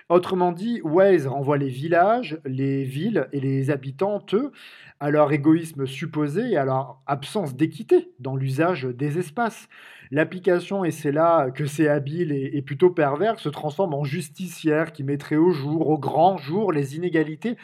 Autrement 0.09 0.53
dit, 0.53 0.79
Waze 0.85 1.27
renvoie 1.27 1.57
les 1.57 1.67
villages, 1.67 2.39
les 2.45 2.85
villes 2.85 3.27
et 3.33 3.41
les 3.41 3.71
habitants, 3.71 4.23
eux, 4.31 4.53
à 5.01 5.11
leur 5.11 5.33
égoïsme 5.33 5.85
supposé 5.85 6.51
et 6.51 6.57
à 6.57 6.63
leur 6.63 7.01
absence 7.07 7.57
d'équité 7.57 8.13
dans 8.19 8.37
l'usage 8.37 8.85
des 8.85 9.19
espaces. 9.19 9.67
L'application, 10.09 10.85
et 10.85 10.91
c'est 10.91 11.11
là 11.11 11.51
que 11.51 11.65
c'est 11.65 11.89
habile 11.89 12.31
et, 12.31 12.61
plutôt 12.61 12.89
pervers, 12.89 13.37
se 13.37 13.49
transforme 13.49 13.93
en 13.93 14.05
justicière 14.05 14.93
qui 14.93 15.03
mettrait 15.03 15.35
au 15.35 15.51
jour, 15.51 15.89
au 15.89 15.97
grand 15.97 16.37
jour, 16.37 16.71
les 16.71 16.95
inégalités, 16.95 17.57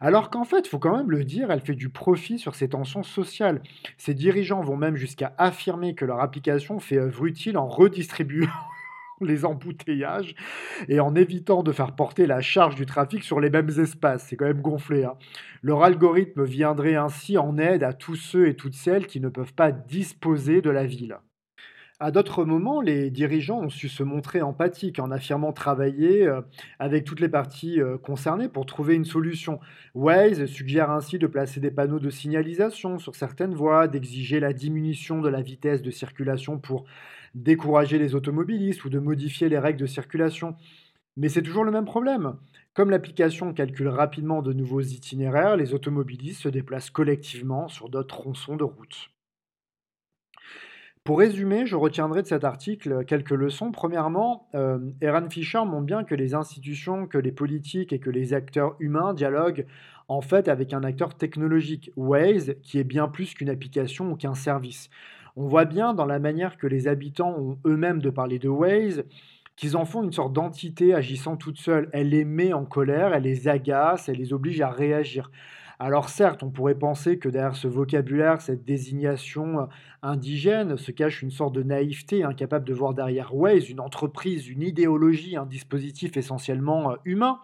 alors 0.00 0.30
qu'en 0.30 0.44
fait, 0.44 0.66
il 0.66 0.68
faut 0.68 0.78
quand 0.78 0.96
même 0.96 1.10
le 1.10 1.24
dire, 1.24 1.50
elle 1.50 1.60
fait 1.60 1.74
du 1.74 1.88
profit 1.88 2.38
sur 2.38 2.54
ces 2.54 2.68
tensions 2.68 3.02
sociales. 3.02 3.60
Ces 3.96 4.14
dirigeants 4.14 4.60
vont 4.60 4.76
même 4.76 4.94
jusqu'à 4.94 5.34
affirmer 5.36 5.96
que 5.96 6.04
leur 6.04 6.20
application 6.20 6.78
fait 6.78 6.98
œuvre 6.98 7.26
utile 7.26 7.58
en 7.58 7.66
redistribuant 7.66 8.46
les 9.24 9.44
embouteillages 9.44 10.34
et 10.88 11.00
en 11.00 11.14
évitant 11.14 11.62
de 11.62 11.72
faire 11.72 11.94
porter 11.94 12.26
la 12.26 12.40
charge 12.40 12.74
du 12.74 12.86
trafic 12.86 13.22
sur 13.22 13.40
les 13.40 13.50
mêmes 13.50 13.70
espaces. 13.78 14.26
C'est 14.28 14.36
quand 14.36 14.46
même 14.46 14.62
gonflé. 14.62 15.04
Hein. 15.04 15.14
Leur 15.62 15.82
algorithme 15.82 16.44
viendrait 16.44 16.96
ainsi 16.96 17.38
en 17.38 17.58
aide 17.58 17.82
à 17.82 17.92
tous 17.92 18.16
ceux 18.16 18.48
et 18.48 18.54
toutes 18.54 18.74
celles 18.74 19.06
qui 19.06 19.20
ne 19.20 19.28
peuvent 19.28 19.54
pas 19.54 19.72
disposer 19.72 20.62
de 20.62 20.70
la 20.70 20.86
ville. 20.86 21.18
À 22.00 22.12
d'autres 22.12 22.44
moments, 22.44 22.80
les 22.80 23.10
dirigeants 23.10 23.58
ont 23.60 23.70
su 23.70 23.88
se 23.88 24.04
montrer 24.04 24.40
empathiques 24.40 25.00
en 25.00 25.10
affirmant 25.10 25.52
travailler 25.52 26.28
euh, 26.28 26.42
avec 26.78 27.04
toutes 27.04 27.18
les 27.18 27.28
parties 27.28 27.80
euh, 27.80 27.98
concernées 27.98 28.48
pour 28.48 28.66
trouver 28.66 28.94
une 28.94 29.04
solution. 29.04 29.58
Waze 29.94 30.46
suggère 30.46 30.92
ainsi 30.92 31.18
de 31.18 31.26
placer 31.26 31.58
des 31.58 31.72
panneaux 31.72 31.98
de 31.98 32.08
signalisation 32.08 33.00
sur 33.00 33.16
certaines 33.16 33.52
voies, 33.52 33.88
d'exiger 33.88 34.38
la 34.38 34.52
diminution 34.52 35.20
de 35.20 35.28
la 35.28 35.42
vitesse 35.42 35.82
de 35.82 35.90
circulation 35.90 36.60
pour 36.60 36.84
décourager 37.34 37.98
les 37.98 38.14
automobilistes 38.14 38.84
ou 38.84 38.90
de 38.90 38.98
modifier 38.98 39.48
les 39.48 39.58
règles 39.58 39.80
de 39.80 39.86
circulation. 39.86 40.56
Mais 41.16 41.28
c'est 41.28 41.42
toujours 41.42 41.64
le 41.64 41.72
même 41.72 41.84
problème. 41.84 42.36
Comme 42.74 42.90
l'application 42.90 43.52
calcule 43.52 43.88
rapidement 43.88 44.40
de 44.40 44.52
nouveaux 44.52 44.80
itinéraires, 44.80 45.56
les 45.56 45.74
automobilistes 45.74 46.42
se 46.42 46.48
déplacent 46.48 46.90
collectivement 46.90 47.68
sur 47.68 47.88
d'autres 47.88 48.16
tronçons 48.16 48.56
de 48.56 48.64
route. 48.64 49.10
Pour 51.08 51.20
résumer, 51.20 51.64
je 51.64 51.74
retiendrai 51.74 52.22
de 52.22 52.26
cet 52.26 52.44
article 52.44 53.04
quelques 53.06 53.30
leçons. 53.30 53.72
Premièrement, 53.72 54.48
euh, 54.54 54.78
Eran 55.00 55.28
Fischer 55.30 55.64
montre 55.64 55.86
bien 55.86 56.04
que 56.04 56.14
les 56.14 56.34
institutions, 56.34 57.06
que 57.06 57.16
les 57.16 57.32
politiques 57.32 57.94
et 57.94 57.98
que 57.98 58.10
les 58.10 58.34
acteurs 58.34 58.76
humains 58.78 59.14
dialoguent 59.14 59.66
en 60.08 60.20
fait 60.20 60.48
avec 60.48 60.72
un 60.74 60.84
acteur 60.84 61.16
technologique, 61.16 61.90
Waze, 61.96 62.56
qui 62.62 62.78
est 62.78 62.84
bien 62.84 63.08
plus 63.08 63.34
qu'une 63.34 63.50
application 63.50 64.12
ou 64.12 64.16
qu'un 64.16 64.34
service. 64.34 64.90
On 65.40 65.46
voit 65.46 65.66
bien 65.66 65.94
dans 65.94 66.04
la 66.04 66.18
manière 66.18 66.56
que 66.56 66.66
les 66.66 66.88
habitants 66.88 67.32
ont 67.38 67.58
eux-mêmes 67.64 68.02
de 68.02 68.10
parler 68.10 68.40
de 68.40 68.48
Waze 68.48 69.04
qu'ils 69.54 69.76
en 69.76 69.84
font 69.84 70.02
une 70.02 70.12
sorte 70.12 70.32
d'entité 70.32 70.94
agissant 70.94 71.36
toute 71.36 71.58
seule. 71.58 71.88
Elle 71.92 72.08
les 72.08 72.24
met 72.24 72.52
en 72.52 72.64
colère, 72.64 73.14
elle 73.14 73.22
les 73.22 73.46
agace, 73.46 74.08
elle 74.08 74.16
les 74.16 74.32
oblige 74.32 74.60
à 74.60 74.68
réagir. 74.68 75.30
Alors 75.78 76.08
certes, 76.08 76.42
on 76.42 76.50
pourrait 76.50 76.74
penser 76.74 77.20
que 77.20 77.28
derrière 77.28 77.54
ce 77.54 77.68
vocabulaire, 77.68 78.40
cette 78.40 78.64
désignation 78.64 79.60
euh, 79.60 79.66
indigène, 80.02 80.76
se 80.76 80.90
cache 80.90 81.22
une 81.22 81.30
sorte 81.30 81.54
de 81.54 81.62
naïveté 81.62 82.24
incapable 82.24 82.64
de 82.64 82.74
voir 82.74 82.92
derrière 82.92 83.32
Waze 83.32 83.70
une 83.70 83.78
entreprise, 83.78 84.48
une 84.48 84.62
idéologie, 84.62 85.36
un 85.36 85.46
dispositif 85.46 86.16
essentiellement 86.16 86.90
euh, 86.90 86.96
humain. 87.04 87.38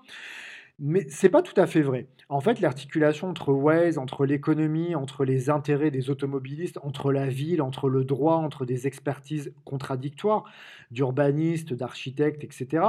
Mais 0.81 1.07
c'est 1.09 1.28
pas 1.28 1.43
tout 1.43 1.59
à 1.59 1.66
fait 1.66 1.83
vrai. 1.83 2.09
En 2.28 2.40
fait, 2.40 2.61
l'articulation 2.61 3.28
entre 3.28 3.52
Waze, 3.52 3.97
entre 3.97 4.26
l'économie, 4.26 4.97
entre 4.97 5.25
les 5.25 5.49
intérêts 5.49 5.93
des 5.93 6.11
automobilistes, 6.11 6.78
entre 6.83 7.12
la 7.12 7.28
ville, 7.28 7.62
entre 7.62 7.88
le 7.88 8.04
droit, 8.04 8.37
entre 8.37 8.64
des 8.64 8.87
expertises 8.88 9.52
contradictoires 9.64 10.45
d'urbanistes, 10.90 11.75
d'architectes, 11.75 12.43
etc., 12.43 12.83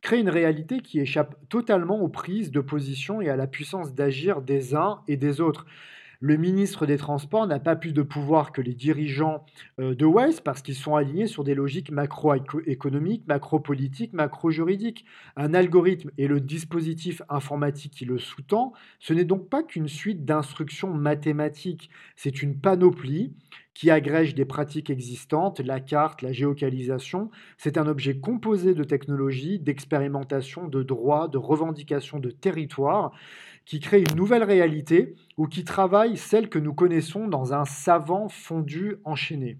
crée 0.00 0.20
une 0.20 0.30
réalité 0.30 0.80
qui 0.80 1.00
échappe 1.00 1.36
totalement 1.48 2.00
aux 2.00 2.08
prises 2.08 2.50
de 2.50 2.60
position 2.60 3.20
et 3.20 3.28
à 3.28 3.36
la 3.36 3.46
puissance 3.48 3.94
d'agir 3.94 4.40
des 4.40 4.74
uns 4.74 5.02
et 5.08 5.16
des 5.16 5.40
autres. 5.40 5.66
Le 6.20 6.36
ministre 6.36 6.84
des 6.84 6.96
Transports 6.96 7.46
n'a 7.46 7.60
pas 7.60 7.76
plus 7.76 7.92
de 7.92 8.02
pouvoir 8.02 8.50
que 8.50 8.60
les 8.60 8.74
dirigeants 8.74 9.46
euh, 9.78 9.94
de 9.94 10.04
Waze 10.04 10.40
parce 10.40 10.62
qu'ils 10.62 10.74
sont 10.74 10.96
alignés 10.96 11.28
sur 11.28 11.44
des 11.44 11.54
logiques 11.54 11.92
macroéconomiques, 11.92 13.24
macro-politiques, 13.28 14.12
macro-juridiques. 14.14 15.04
Un 15.36 15.54
algorithme 15.54 16.10
et 16.18 16.26
le 16.26 16.40
dispositif 16.40 17.22
informatique 17.28 17.92
qui 17.92 18.04
le 18.04 18.18
sous-tend, 18.18 18.72
ce 18.98 19.12
n'est 19.12 19.24
donc 19.24 19.48
pas 19.48 19.62
qu'une 19.62 19.86
suite 19.86 20.24
d'instructions 20.24 20.92
mathématiques, 20.92 21.88
c'est 22.16 22.42
une 22.42 22.58
panoplie 22.58 23.32
qui 23.78 23.92
agrège 23.92 24.34
des 24.34 24.44
pratiques 24.44 24.90
existantes, 24.90 25.60
la 25.60 25.78
carte, 25.78 26.22
la 26.22 26.32
géocalisation. 26.32 27.30
C'est 27.58 27.78
un 27.78 27.86
objet 27.86 28.18
composé 28.18 28.74
de 28.74 28.82
technologies, 28.82 29.60
d'expérimentation, 29.60 30.66
de 30.66 30.82
droits, 30.82 31.28
de 31.28 31.38
revendications 31.38 32.18
de 32.18 32.30
territoire 32.30 33.12
qui 33.68 33.80
crée 33.80 34.00
une 34.00 34.16
nouvelle 34.16 34.44
réalité 34.44 35.14
ou 35.36 35.46
qui 35.46 35.62
travaille 35.62 36.16
celle 36.16 36.48
que 36.48 36.58
nous 36.58 36.72
connaissons 36.72 37.28
dans 37.28 37.52
un 37.52 37.66
savant 37.66 38.30
fondu 38.30 38.96
enchaîné. 39.04 39.58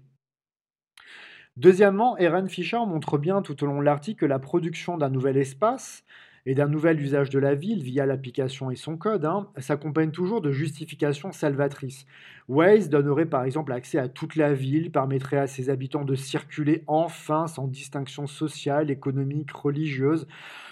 Deuxièmement, 1.57 2.17
Eren 2.17 2.49
Fischer 2.49 2.79
montre 2.87 3.19
bien 3.19 3.43
tout 3.43 3.63
au 3.63 3.67
long 3.67 3.77
de 3.77 3.85
l'article 3.85 4.21
que 4.21 4.25
la 4.25 4.39
production 4.39 4.97
d'un 4.97 5.09
nouvel 5.09 5.37
espace 5.37 6.03
et 6.47 6.55
d'un 6.55 6.67
nouvel 6.67 6.99
usage 6.99 7.29
de 7.29 7.37
la 7.37 7.53
ville 7.53 7.83
via 7.83 8.07
l'application 8.07 8.71
et 8.71 8.75
son 8.75 8.97
code 8.97 9.25
hein, 9.25 9.47
s'accompagne 9.57 10.09
toujours 10.09 10.41
de 10.41 10.51
justifications 10.51 11.31
salvatrices. 11.31 12.07
Waze 12.47 12.89
donnerait 12.89 13.27
par 13.27 13.43
exemple 13.43 13.71
accès 13.71 13.99
à 13.99 14.07
toute 14.07 14.35
la 14.35 14.55
ville, 14.55 14.91
permettrait 14.91 15.37
à 15.37 15.45
ses 15.45 15.69
habitants 15.69 16.05
de 16.05 16.15
circuler 16.15 16.83
enfin 16.87 17.45
sans 17.45 17.67
distinction 17.67 18.25
sociale, 18.25 18.89
économique, 18.89 19.51
religieuse, 19.51 20.25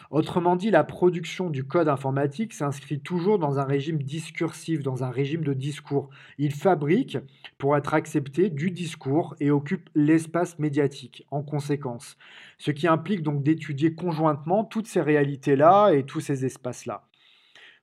Autrement 0.10 0.56
dit, 0.56 0.72
la 0.72 0.84
production 0.84 1.50
du 1.50 1.66
code 1.66 1.90
informatique 1.90 2.54
s'inscrit 2.54 3.00
toujours 3.00 3.40
dans 3.40 3.60
un 3.60 3.64
régime 3.64 4.02
discursif, 4.02 4.82
dans 4.82 5.04
un 5.04 5.10
régime 5.10 5.44
de 5.44 5.54
discours. 5.54 6.10
Il 6.38 6.54
fabrique, 6.54 7.18
pour 7.58 7.76
être 7.76 7.94
accepté, 7.94 8.50
du 8.50 8.72
discours 8.72 9.36
et 9.40 9.52
occupe 9.52 9.90
l'espace 9.96 10.60
médiatique 10.60 11.26
en 11.32 11.44
conséquence. 11.44 12.18
Ce 12.58 12.72
qui 12.72 12.88
implique 12.88 13.22
donc 13.22 13.44
d'étudier 13.44 13.96
conjointement 13.96 14.64
toutes 14.64 14.88
ces 14.88 15.02
réalités-là 15.02 15.92
et 15.92 16.04
tous 16.04 16.22
ces 16.22 16.46
espaces-là. 16.46 17.07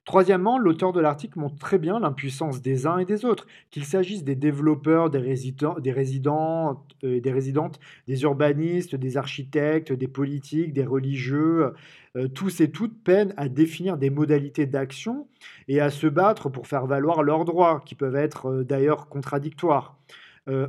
Troisièmement, 0.05 0.59
l'auteur 0.59 0.93
de 0.93 1.01
l'article 1.01 1.39
montre 1.39 1.57
très 1.57 1.79
bien 1.79 1.99
l'impuissance 1.99 2.61
des 2.61 2.87
uns 2.87 2.99
et 2.99 3.07
des 3.07 3.25
autres, 3.25 3.47
qu'il 3.71 3.87
s'agisse 3.87 4.23
des 4.23 4.35
développeurs, 4.35 5.09
des 5.09 5.19
résidents, 5.19 5.77
des, 5.81 5.91
euh, 5.91 7.21
des 7.21 7.33
résidentes, 7.33 7.81
des 8.07 8.23
urbanistes, 8.23 8.95
des 8.97 9.17
architectes, 9.17 9.93
des 9.93 10.09
politiques, 10.09 10.75
des 10.75 10.85
religieux, 10.85 11.73
euh, 12.17 12.29
tous 12.29 12.61
et 12.61 12.71
toutes 12.71 13.03
peinent 13.03 13.33
à 13.39 13.49
définir 13.49 13.97
des 13.97 14.11
modalités 14.11 14.67
d'action 14.67 15.27
et 15.69 15.81
à 15.81 15.89
se 15.89 16.07
battre 16.07 16.51
pour 16.51 16.67
faire 16.67 16.87
valoir 16.87 17.23
leurs 17.23 17.47
droits, 17.47 17.83
qui 17.87 17.95
peuvent 17.95 18.17
être 18.17 18.51
euh, 18.51 18.65
d'ailleurs 18.65 19.09
contradictoires, 19.09 19.97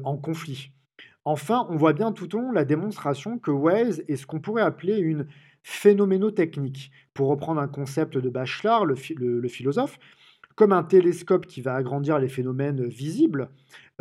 en 0.06 0.16
conflit. 0.16 0.72
Enfin, 1.26 1.68
on 1.70 1.76
voit 1.76 1.92
bien 1.92 2.14
tout 2.14 2.34
au 2.38 2.40
long 2.40 2.54
la 2.54 2.64
démonstration 2.64 3.38
que 3.40 3.52
Waze 3.52 4.06
est 4.08 4.16
ce 4.16 4.26
qu'on 4.26 4.40
pourrait 4.40 4.62
appeler 4.62 4.96
une 4.96 5.28
phénoménotechnique. 5.64 6.92
Pour 7.16 7.30
reprendre 7.30 7.62
un 7.62 7.70
concept 7.70 8.18
de 8.18 8.30
Bachelard, 8.30 8.86
le, 8.86 8.96
philosophe, 9.48 9.98
comme 10.56 10.74
un 10.74 10.84
télescope 10.84 11.48
qui 11.48 11.62
va 11.62 11.74
agrandir 11.76 12.20
les 12.20 12.28
phénomènes 12.28 12.86
visibles, 12.86 13.50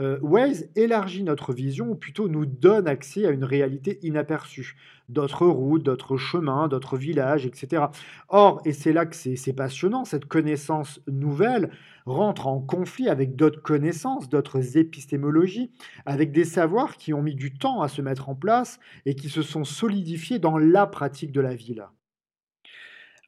euh, 0.00 0.18
Waze 0.20 0.68
élargit 0.74 1.22
notre 1.22 1.52
vision, 1.52 1.90
ou 1.90 1.94
plutôt 1.94 2.26
nous 2.26 2.44
donne 2.44 2.88
accès 2.88 3.24
à 3.24 3.30
une 3.30 3.44
réalité 3.44 4.00
inaperçue, 4.02 4.76
d'autres 5.08 5.46
routes, 5.46 5.84
d'autres 5.84 6.16
chemins, 6.16 6.66
d'autres 6.66 6.96
villages, 6.96 7.46
etc. 7.46 7.84
Or, 8.30 8.60
et 8.64 8.72
c'est 8.72 8.92
là 8.92 9.06
que 9.06 9.14
c'est 9.14 9.52
passionnant, 9.52 10.04
cette 10.04 10.24
connaissance 10.24 11.00
nouvelle 11.06 11.70
rentre 12.06 12.48
en 12.48 12.60
conflit 12.60 13.08
avec 13.08 13.36
d'autres 13.36 13.62
connaissances, 13.62 14.28
d'autres 14.28 14.76
épistémologies, 14.76 15.70
avec 16.04 16.32
des 16.32 16.44
savoirs 16.44 16.96
qui 16.96 17.14
ont 17.14 17.22
mis 17.22 17.36
du 17.36 17.54
temps 17.54 17.80
à 17.80 17.86
se 17.86 18.02
mettre 18.02 18.28
en 18.28 18.34
place 18.34 18.80
et 19.06 19.14
qui 19.14 19.28
se 19.28 19.42
sont 19.42 19.62
solidifiés 19.62 20.40
dans 20.40 20.58
la 20.58 20.88
pratique 20.88 21.30
de 21.30 21.40
la 21.40 21.54
ville. 21.54 21.86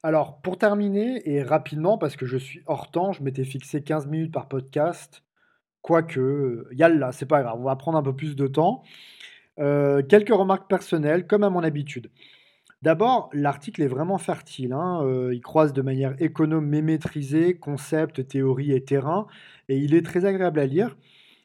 Alors, 0.07 0.39
pour 0.39 0.57
terminer, 0.57 1.21
et 1.29 1.43
rapidement, 1.43 1.97
parce 1.97 2.15
que 2.15 2.25
je 2.25 2.37
suis 2.37 2.63
hors 2.65 2.91
temps, 2.91 3.11
je 3.11 3.21
m'étais 3.21 3.43
fixé 3.43 3.83
15 3.83 4.07
minutes 4.07 4.31
par 4.31 4.47
podcast, 4.47 5.21
Quoique, 5.81 6.65
yalla, 6.71 7.11
c'est 7.11 7.25
pas 7.25 7.41
grave, 7.41 7.57
on 7.59 7.65
va 7.65 7.75
prendre 7.75 7.97
un 7.97 8.01
peu 8.01 8.15
plus 8.15 8.37
de 8.37 8.47
temps. 8.47 8.83
Euh, 9.59 10.01
quelques 10.01 10.33
remarques 10.33 10.69
personnelles, 10.69 11.27
comme 11.27 11.43
à 11.43 11.49
mon 11.49 11.61
habitude. 11.61 12.09
D'abord, 12.83 13.29
l'article 13.33 13.81
est 13.81 13.87
vraiment 13.87 14.17
fertile. 14.17 14.71
Hein, 14.71 15.01
euh, 15.03 15.35
il 15.35 15.41
croise 15.41 15.73
de 15.73 15.81
manière 15.81 16.15
économe 16.21 16.67
mais 16.67 16.81
maîtrisée 16.81 17.57
concept, 17.57 18.25
théorie 18.29 18.71
et 18.71 18.85
terrain, 18.85 19.27
et 19.67 19.75
il 19.77 19.93
est 19.93 20.05
très 20.05 20.23
agréable 20.23 20.61
à 20.61 20.67
lire. 20.67 20.95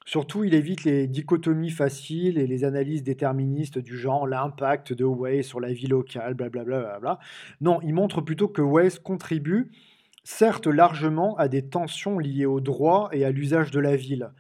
Surtout, 0.04 0.44
il 0.44 0.54
évite 0.54 0.84
les 0.84 1.06
dichotomies 1.06 1.70
faciles 1.70 2.38
et 2.38 2.46
les 2.46 2.64
analyses 2.64 3.02
déterministes 3.02 3.78
du 3.78 3.96
genre 3.96 4.26
l'impact 4.26 4.92
de 4.92 5.04
Waze 5.04 5.46
sur 5.46 5.60
la 5.60 5.72
vie 5.72 5.86
locale, 5.86 6.34
blablabla. 6.34 6.98
Bla 7.00 7.18
non, 7.60 7.80
il 7.82 7.94
montre 7.94 8.20
plutôt 8.20 8.48
que 8.48 8.62
Waze 8.62 8.98
contribue 8.98 9.70
certes 10.24 10.66
largement 10.66 11.36
à 11.36 11.48
des 11.48 11.68
tensions 11.68 12.18
liées 12.18 12.46
au 12.46 12.60
droit 12.60 13.08
et 13.12 13.24
à 13.24 13.30
l'usage 13.30 13.70
de 13.70 13.80
la 13.80 13.96
ville. 13.96 14.30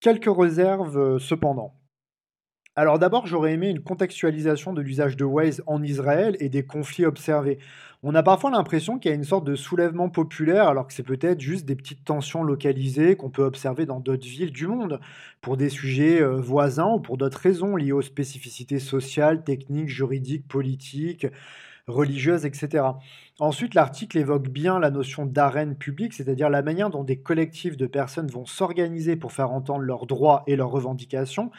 Quelques 0.00 0.34
réserves 0.34 0.98
euh, 0.98 1.18
cependant. 1.18 1.75
Alors 2.78 2.98
d'abord, 2.98 3.26
j'aurais 3.26 3.54
aimé 3.54 3.70
une 3.70 3.80
contextualisation 3.80 4.74
de 4.74 4.82
l'usage 4.82 5.16
de 5.16 5.24
Waze 5.24 5.62
en 5.66 5.82
Israël 5.82 6.36
et 6.40 6.50
des 6.50 6.66
conflits 6.66 7.06
observés. 7.06 7.58
On 8.02 8.14
a 8.14 8.22
parfois 8.22 8.50
l'impression 8.50 8.98
qu'il 8.98 9.10
y 9.10 9.12
a 9.12 9.16
une 9.16 9.24
sorte 9.24 9.46
de 9.46 9.54
soulèvement 9.54 10.10
populaire, 10.10 10.68
alors 10.68 10.86
que 10.86 10.92
c'est 10.92 11.02
peut-être 11.02 11.40
juste 11.40 11.64
des 11.64 11.74
petites 11.74 12.04
tensions 12.04 12.42
localisées 12.42 13.16
qu'on 13.16 13.30
peut 13.30 13.44
observer 13.44 13.86
dans 13.86 13.98
d'autres 13.98 14.26
villes 14.26 14.52
du 14.52 14.66
monde, 14.66 15.00
pour 15.40 15.56
des 15.56 15.70
sujets 15.70 16.20
euh, 16.20 16.36
voisins 16.36 16.92
ou 16.92 17.00
pour 17.00 17.16
d'autres 17.16 17.38
raisons 17.38 17.76
liées 17.76 17.92
aux 17.92 18.02
spécificités 18.02 18.78
sociales, 18.78 19.42
techniques, 19.42 19.88
juridiques, 19.88 20.46
politiques, 20.46 21.26
religieuses, 21.86 22.44
etc. 22.44 22.84
Ensuite, 23.38 23.74
l'article 23.74 24.18
évoque 24.18 24.48
bien 24.48 24.78
la 24.78 24.90
notion 24.90 25.24
d'arène 25.24 25.76
publique, 25.76 26.12
c'est-à-dire 26.12 26.50
la 26.50 26.60
manière 26.60 26.90
dont 26.90 27.04
des 27.04 27.20
collectifs 27.20 27.78
de 27.78 27.86
personnes 27.86 28.26
vont 28.26 28.44
s'organiser 28.44 29.16
pour 29.16 29.32
faire 29.32 29.50
entendre 29.50 29.80
leurs 29.80 30.04
droits 30.04 30.42
et 30.46 30.56
leurs 30.56 30.70
revendications. 30.70 31.50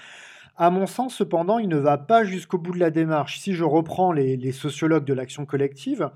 À 0.59 0.71
mon 0.71 0.87
sens, 0.87 1.13
cependant, 1.13 1.59
il 1.59 1.69
ne 1.69 1.77
va 1.77 1.99
pas 1.99 2.23
jusqu'au 2.23 2.57
bout 2.57 2.73
de 2.73 2.79
la 2.79 2.89
démarche. 2.89 3.37
Si 3.37 3.53
je 3.53 3.63
reprends 3.63 4.11
les, 4.11 4.51
sociologues 4.51 5.05
de 5.05 5.13
l'action 5.13 5.45
collective, 5.45 6.09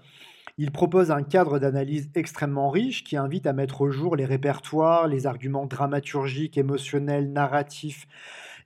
il 0.58 0.72
propose 0.72 1.12
un 1.12 1.22
cadre 1.22 1.60
d'analyse 1.60 2.10
extrêmement 2.16 2.72
riche 2.72 3.04
qui 3.04 3.18
invite 3.18 3.46
à 3.46 3.54
mettre 3.54 3.82
au 3.82 3.92
jour 3.92 4.16
les 4.16 4.26
répertoires, 4.26 5.08
les 5.08 5.28
arguments 5.28 5.68
dramaturgiques, 5.68 6.58
émotionnels, 6.58 7.32
narratifs, 7.32 8.08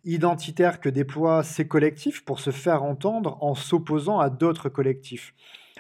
identitaires 0.06 0.80
que 0.80 0.88
déploient 0.88 1.44
ces 1.44 1.68
collectifs 1.68 2.24
pour 2.24 2.40
se 2.40 2.52
faire 2.52 2.84
entendre 2.84 3.38
en 3.42 3.54
s'opposant 3.54 4.20
à 4.20 4.30
d'autres 4.30 4.70
collectifs. 4.70 5.34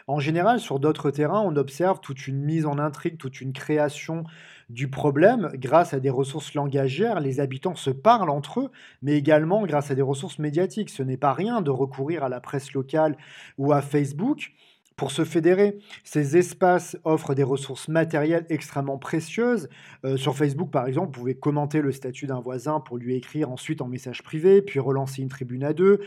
En 0.07 0.19
général, 0.19 0.59
sur 0.59 0.79
d'autres 0.81 1.09
terrains, 1.09 1.41
on 1.41 1.55
observe 1.55 2.01
toute 2.01 2.27
une 2.27 2.43
mise 2.43 2.65
en 2.65 2.79
intrigue, 2.79 3.17
toute 3.17 3.39
une 3.39 3.53
création 3.53 4.25
du 4.69 4.89
problème. 4.89 5.51
Grâce 5.55 5.93
à 5.93 5.99
des 5.99 6.09
ressources 6.09 6.53
langagières, 6.53 7.19
les 7.19 7.39
habitants 7.39 7.75
se 7.75 7.89
parlent 7.89 8.29
entre 8.29 8.61
eux, 8.61 8.71
mais 9.01 9.13
également 9.13 9.65
grâce 9.65 9.91
à 9.91 9.95
des 9.95 10.01
ressources 10.01 10.39
médiatiques. 10.39 10.89
Ce 10.89 11.03
n'est 11.03 11.17
pas 11.17 11.33
rien 11.33 11.61
de 11.61 11.71
recourir 11.71 12.23
à 12.23 12.29
la 12.29 12.39
presse 12.39 12.73
locale 12.73 13.17
ou 13.57 13.73
à 13.73 13.81
Facebook 13.81 14.51
pour 14.95 15.11
se 15.11 15.25
fédérer. 15.25 15.77
Ces 16.03 16.37
espaces 16.37 16.97
offrent 17.03 17.35
des 17.35 17.43
ressources 17.43 17.87
matérielles 17.87 18.45
extrêmement 18.49 18.97
précieuses. 18.97 19.67
Euh, 20.05 20.17
sur 20.17 20.35
Facebook, 20.35 20.71
par 20.71 20.87
exemple, 20.87 21.07
vous 21.07 21.21
pouvez 21.21 21.35
commenter 21.35 21.81
le 21.81 21.91
statut 21.91 22.27
d'un 22.27 22.39
voisin 22.39 22.79
pour 22.79 22.97
lui 22.97 23.15
écrire 23.15 23.51
ensuite 23.51 23.81
en 23.81 23.87
message 23.87 24.23
privé, 24.23 24.61
puis 24.61 24.79
relancer 24.79 25.21
une 25.21 25.29
tribune 25.29 25.63
à 25.63 25.73
deux, 25.73 25.99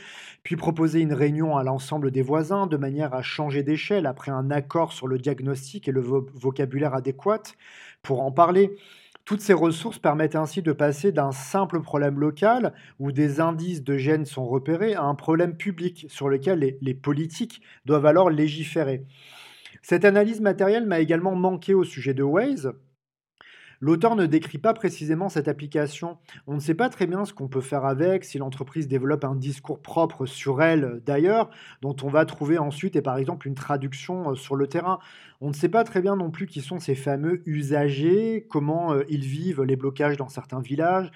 puis 0.43 0.57
proposer 0.57 1.01
une 1.01 1.13
réunion 1.13 1.57
à 1.57 1.63
l'ensemble 1.63 2.11
des 2.11 2.23
voisins 2.23 2.67
de 2.67 2.77
manière 2.77 3.15
à 3.15 3.23
changer 3.23 3.63
d'échelle 3.63 4.07
après 4.07 4.31
un 4.31 4.51
accord 4.51 4.93
sur 4.93 5.07
le 5.07 5.19
diagnostic 5.19 5.89
et 5.89 5.93
le 5.93 6.01
vocabulaire 6.01 6.95
adéquat 6.95 7.43
pour 8.03 8.23
en 8.23 8.33
parler. 8.33 8.77
Toutes 9.29 9.43
ces 9.43 9.53
ressources 9.53 9.99
permettent 9.99 10.37
ainsi 10.37 10.63
de 10.63 10.73
passer 10.73 11.13
d'un 11.13 11.33
simple 11.33 11.83
problème 11.83 12.19
local 12.19 12.73
où 12.99 13.13
des 13.13 13.41
indices 13.41 13.85
de 13.85 13.99
gènes 13.99 14.25
sont 14.25 14.47
repérés 14.47 14.95
à 14.95 15.03
un 15.03 15.15
problème 15.15 15.55
public 15.55 16.07
sur 16.09 16.31
lequel 16.31 16.79
les, 16.81 16.95
politiques 16.95 17.61
doivent 17.85 18.07
alors 18.07 18.31
légiférer. 18.31 19.05
Cette 19.83 20.07
analyse 20.07 20.41
matérielle 20.41 20.87
m'a 20.87 21.01
également 21.01 21.35
manqué 21.35 21.75
au 21.75 21.85
sujet 21.85 22.15
de 22.15 22.23
Waze, 22.23 22.73
L'auteur 23.81 24.17
ne 24.17 24.27
décrit 24.27 24.59
pas 24.59 24.75
précisément 24.75 25.29
cette 25.29 25.49
application. 25.49 26.19
On 26.47 26.55
ne 26.55 26.61
sait 26.61 26.75
pas 26.75 26.89
très 26.89 27.07
bien 27.07 27.25
ce 27.25 27.33
qu'on 27.33 27.49
peut 27.49 27.61
faire 27.61 27.85
avec, 27.85 28.25
si 28.25 28.39
l'entreprise 28.39 28.89
développe 28.89 29.25
un 29.25 29.37
discours 29.37 29.81
propre 29.81 30.27
sur 30.27 30.63
elle 30.63 31.01
d'ailleurs, 31.07 31.51
dont 31.83 31.95
on 32.03 32.09
va 32.09 32.25
trouver 32.25 32.59
ensuite, 32.59 32.97
et 32.97 33.03
par 33.03 33.19
exemple, 33.19 33.47
une 33.47 33.55
traduction 33.55 34.31
euh, 34.31 34.35
sur 34.35 34.57
le 34.57 34.67
terrain. 34.67 34.99
On 35.41 35.49
ne 35.49 35.55
sait 35.55 35.69
pas 35.69 35.85
très 35.85 36.03
bien 36.03 36.17
non 36.17 36.31
plus 36.31 36.47
qui 36.47 36.61
sont 36.61 36.81
ces 36.81 36.97
fameux 36.97 37.43
usagers, 37.47 38.47
comment 38.49 38.93
euh, 38.93 39.05
ils 39.09 39.25
vivent 39.25 39.63
les 39.63 39.77
blocages 39.77 40.17
dans 40.17 40.29
certains 40.29 40.61
villages, 40.61 41.13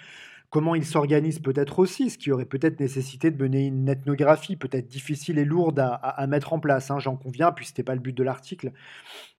comment 0.52 0.75
ils 0.75 0.85
s'organisent 0.85 1.40
peut-être 1.40 1.78
aussi, 1.78 2.11
ce 2.11 2.18
qui 2.18 2.30
aurait 2.30 2.44
peut-être 2.44 2.78
nécessité 2.78 3.30
de 3.30 3.42
mener 3.42 3.66
une 3.66 3.88
ethnographie 3.88 4.56
peut-être 4.56 4.87
difficile 4.87 5.38
et 5.38 5.47
lourde 5.47 5.80
à, 5.80 6.26
mettre 6.26 6.52
en 6.52 6.61
place, 6.61 6.90
hein, 6.90 6.99
j'en 6.99 7.16
conviens, 7.16 7.52
puis 7.52 7.64
ce 7.64 7.71
n'était 7.71 7.82
pas 7.82 7.94
le 7.94 8.02
but 8.02 8.14
de 8.14 8.23
l'article. 8.23 8.71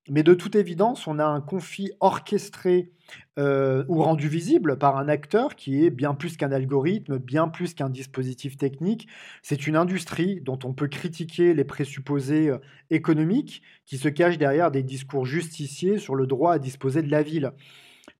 Mais 0.09 0.23
de 0.23 0.33
toute 0.33 0.55
évidence, 0.55 1.05
on 1.05 1.19
a 1.19 1.25
un 1.25 1.39
conflit 1.39 1.91
orchestré 1.99 2.91
euh, 3.37 3.85
ou 3.87 4.01
rendu 4.01 4.27
visible 4.27 4.79
par 4.79 4.97
un 4.97 5.07
acteur 5.07 5.55
qui 5.55 5.85
est 5.85 5.91
bien 5.91 6.15
plus 6.15 6.35
qu'un 6.35 6.51
algorithme, 6.51 7.19
bien 7.19 7.47
plus 7.47 7.75
qu'un 7.75 7.89
dispositif 7.89 8.57
technique. 8.57 9.07
C'est 9.43 9.67
une 9.67 9.75
industrie 9.75 10.41
dont 10.41 10.59
on 10.63 10.73
peut 10.73 10.87
critiquer 10.87 11.53
les 11.53 11.63
présupposés 11.63 12.49
euh, 12.49 12.57
économiques 12.89 13.61
qui 13.85 13.99
se 13.99 14.09
cachent 14.09 14.39
derrière 14.39 14.71
des 14.71 14.83
discours 14.83 15.27
justiciers 15.27 15.99
sur 15.99 16.15
le 16.15 16.25
droit 16.25 16.53
à 16.53 16.59
disposer 16.59 17.03
de 17.03 17.11
la 17.11 17.21
ville. 17.21 17.53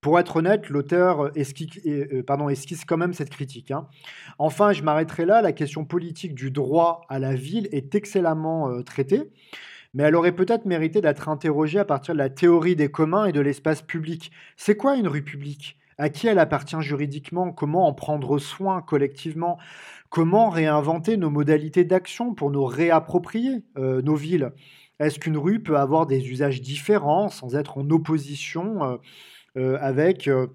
Pour 0.04 0.20
être 0.20 0.36
honnête, 0.36 0.70
l'auteur 0.70 1.32
esquisse, 1.38 1.80
euh, 1.88 2.50
esquisse, 2.50 2.84
quand 2.84 2.98
même 2.98 3.14
cette 3.14 3.30
critique. 3.30 3.72
Hein. 3.72 3.88
Enfin, 4.38 4.74
je 4.74 4.84
m'arrêterai 4.84 5.26
là. 5.26 5.42
La 5.42 5.54
question 5.54 5.86
politique 5.86 6.36
du 6.36 6.52
droit 6.52 7.06
à 7.08 7.20
la 7.20 7.34
ville 7.36 7.70
est 7.72 7.96
excellemment 7.96 8.70
euh, 8.70 8.84
traitée, 8.84 9.32
mais 9.94 10.04
elle 10.04 10.18
aurait 10.18 10.34
peut-être 10.34 10.66
mérité 10.66 11.00
d'être 11.00 11.30
interrogée 11.30 11.80
à 11.80 11.86
partir 11.86 12.14
de 12.16 12.20
la 12.20 12.30
théorie 12.30 12.76
des 12.76 12.92
communs 12.92 13.28
et 13.28 13.32
de 13.32 13.40
l'espace 13.40 13.82
public. 13.82 14.34
C'est 14.58 14.76
quoi 14.76 14.98
une 14.98 15.08
rue 15.08 15.24
publique 15.24 15.80
À 15.98 16.10
qui 16.10 16.28
elle 16.28 16.40
appartient 16.40 16.82
juridiquement? 16.82 17.54
Comment 17.54 17.88
en 17.88 17.94
prendre 17.94 18.40
soin 18.40 18.82
collectivement? 18.82 19.58
Comment 20.10 20.50
réinventer 20.50 21.16
nos 21.16 21.30
modalités 21.30 21.86
d'action 21.86 22.34
pour 22.34 22.52
nous 22.52 22.66
réapproprier 22.66 23.64
euh, 23.78 24.02
nos 24.02 24.16
villes? 24.16 24.52
Est-ce 25.00 25.18
qu'une 25.18 25.38
rue 25.38 25.64
peut 25.64 25.78
avoir 25.78 26.08
des 26.08 26.30
usages 26.30 26.62
différents 26.62 27.30
sans 27.30 27.56
être 27.56 27.78
en 27.78 27.90
opposition 27.90 28.84
euh, 28.84 28.98
avec 29.56 30.28
euh, 30.28 30.48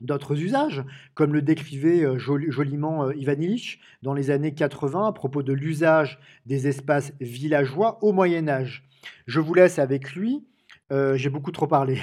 d'autres 0.00 0.40
usages, 0.40 0.84
comme 1.14 1.32
le 1.32 1.42
décrivait 1.42 2.04
euh, 2.04 2.18
joliment 2.18 3.10
Ivan 3.10 3.40
Illich 3.40 3.80
dans 4.02 4.14
les 4.14 4.30
années 4.30 4.54
80 4.54 5.08
à 5.08 5.12
propos 5.12 5.42
de 5.42 5.52
l'usage 5.52 6.18
des 6.46 6.66
espaces 6.66 7.12
villageois 7.20 8.02
au 8.02 8.12
Moyen 8.12 8.48
Âge. 8.48 8.88
Je 9.26 9.40
vous 9.40 9.54
laisse 9.54 9.78
avec 9.78 10.14
lui, 10.14 10.46
j'ai 10.90 11.30
beaucoup 11.30 11.52
trop 11.52 11.68
parlé. 11.68 11.98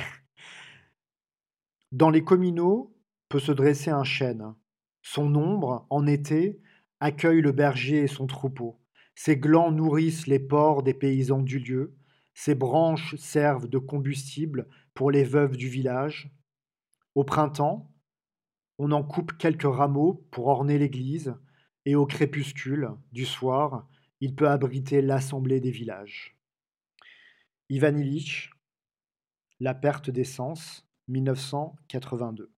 Dans 1.91 2.09
les 2.09 2.23
communaux 2.23 2.95
peut 3.29 3.39
se 3.39 3.51
dresser 3.51 3.91
un 3.91 4.03
chêne. 4.03 4.53
Son 5.01 5.35
ombre, 5.35 5.85
en 5.89 6.05
été, 6.05 6.59
accueille 6.99 7.41
le 7.41 7.51
berger 7.51 8.03
et 8.03 8.07
son 8.07 8.27
troupeau. 8.27 8.79
Ses 9.15 9.37
glands 9.37 9.71
nourrissent 9.71 10.27
les 10.27 10.39
porcs 10.39 10.83
des 10.83 10.93
paysans 10.93 11.41
du 11.41 11.59
lieu. 11.59 11.95
Ses 12.33 12.55
branches 12.55 13.15
servent 13.15 13.67
de 13.67 13.77
combustible 13.77 14.67
pour 14.97 15.11
les 15.11 15.23
veuves 15.23 15.57
du 15.57 15.69
village. 15.69 16.31
Au 17.13 17.23
printemps, 17.23 17.93
on 18.79 18.91
en 18.91 19.03
coupe 19.03 19.37
quelques 19.37 19.71
rameaux 19.71 20.25
pour 20.31 20.47
orner 20.47 20.79
l'église, 20.79 21.35
et 21.85 21.93
au 21.93 22.07
crépuscule 22.07 22.89
du 23.11 23.23
soir, 23.23 23.87
il 24.21 24.35
peut 24.35 24.49
abriter 24.49 25.03
l'assemblée 25.03 25.59
des 25.59 25.69
villages. 25.69 26.35
Ivan 27.69 27.95
Illich, 27.95 28.49
La 29.59 29.75
perte 29.75 30.09
des 30.09 30.23
sens, 30.23 30.89
1982. 31.09 32.51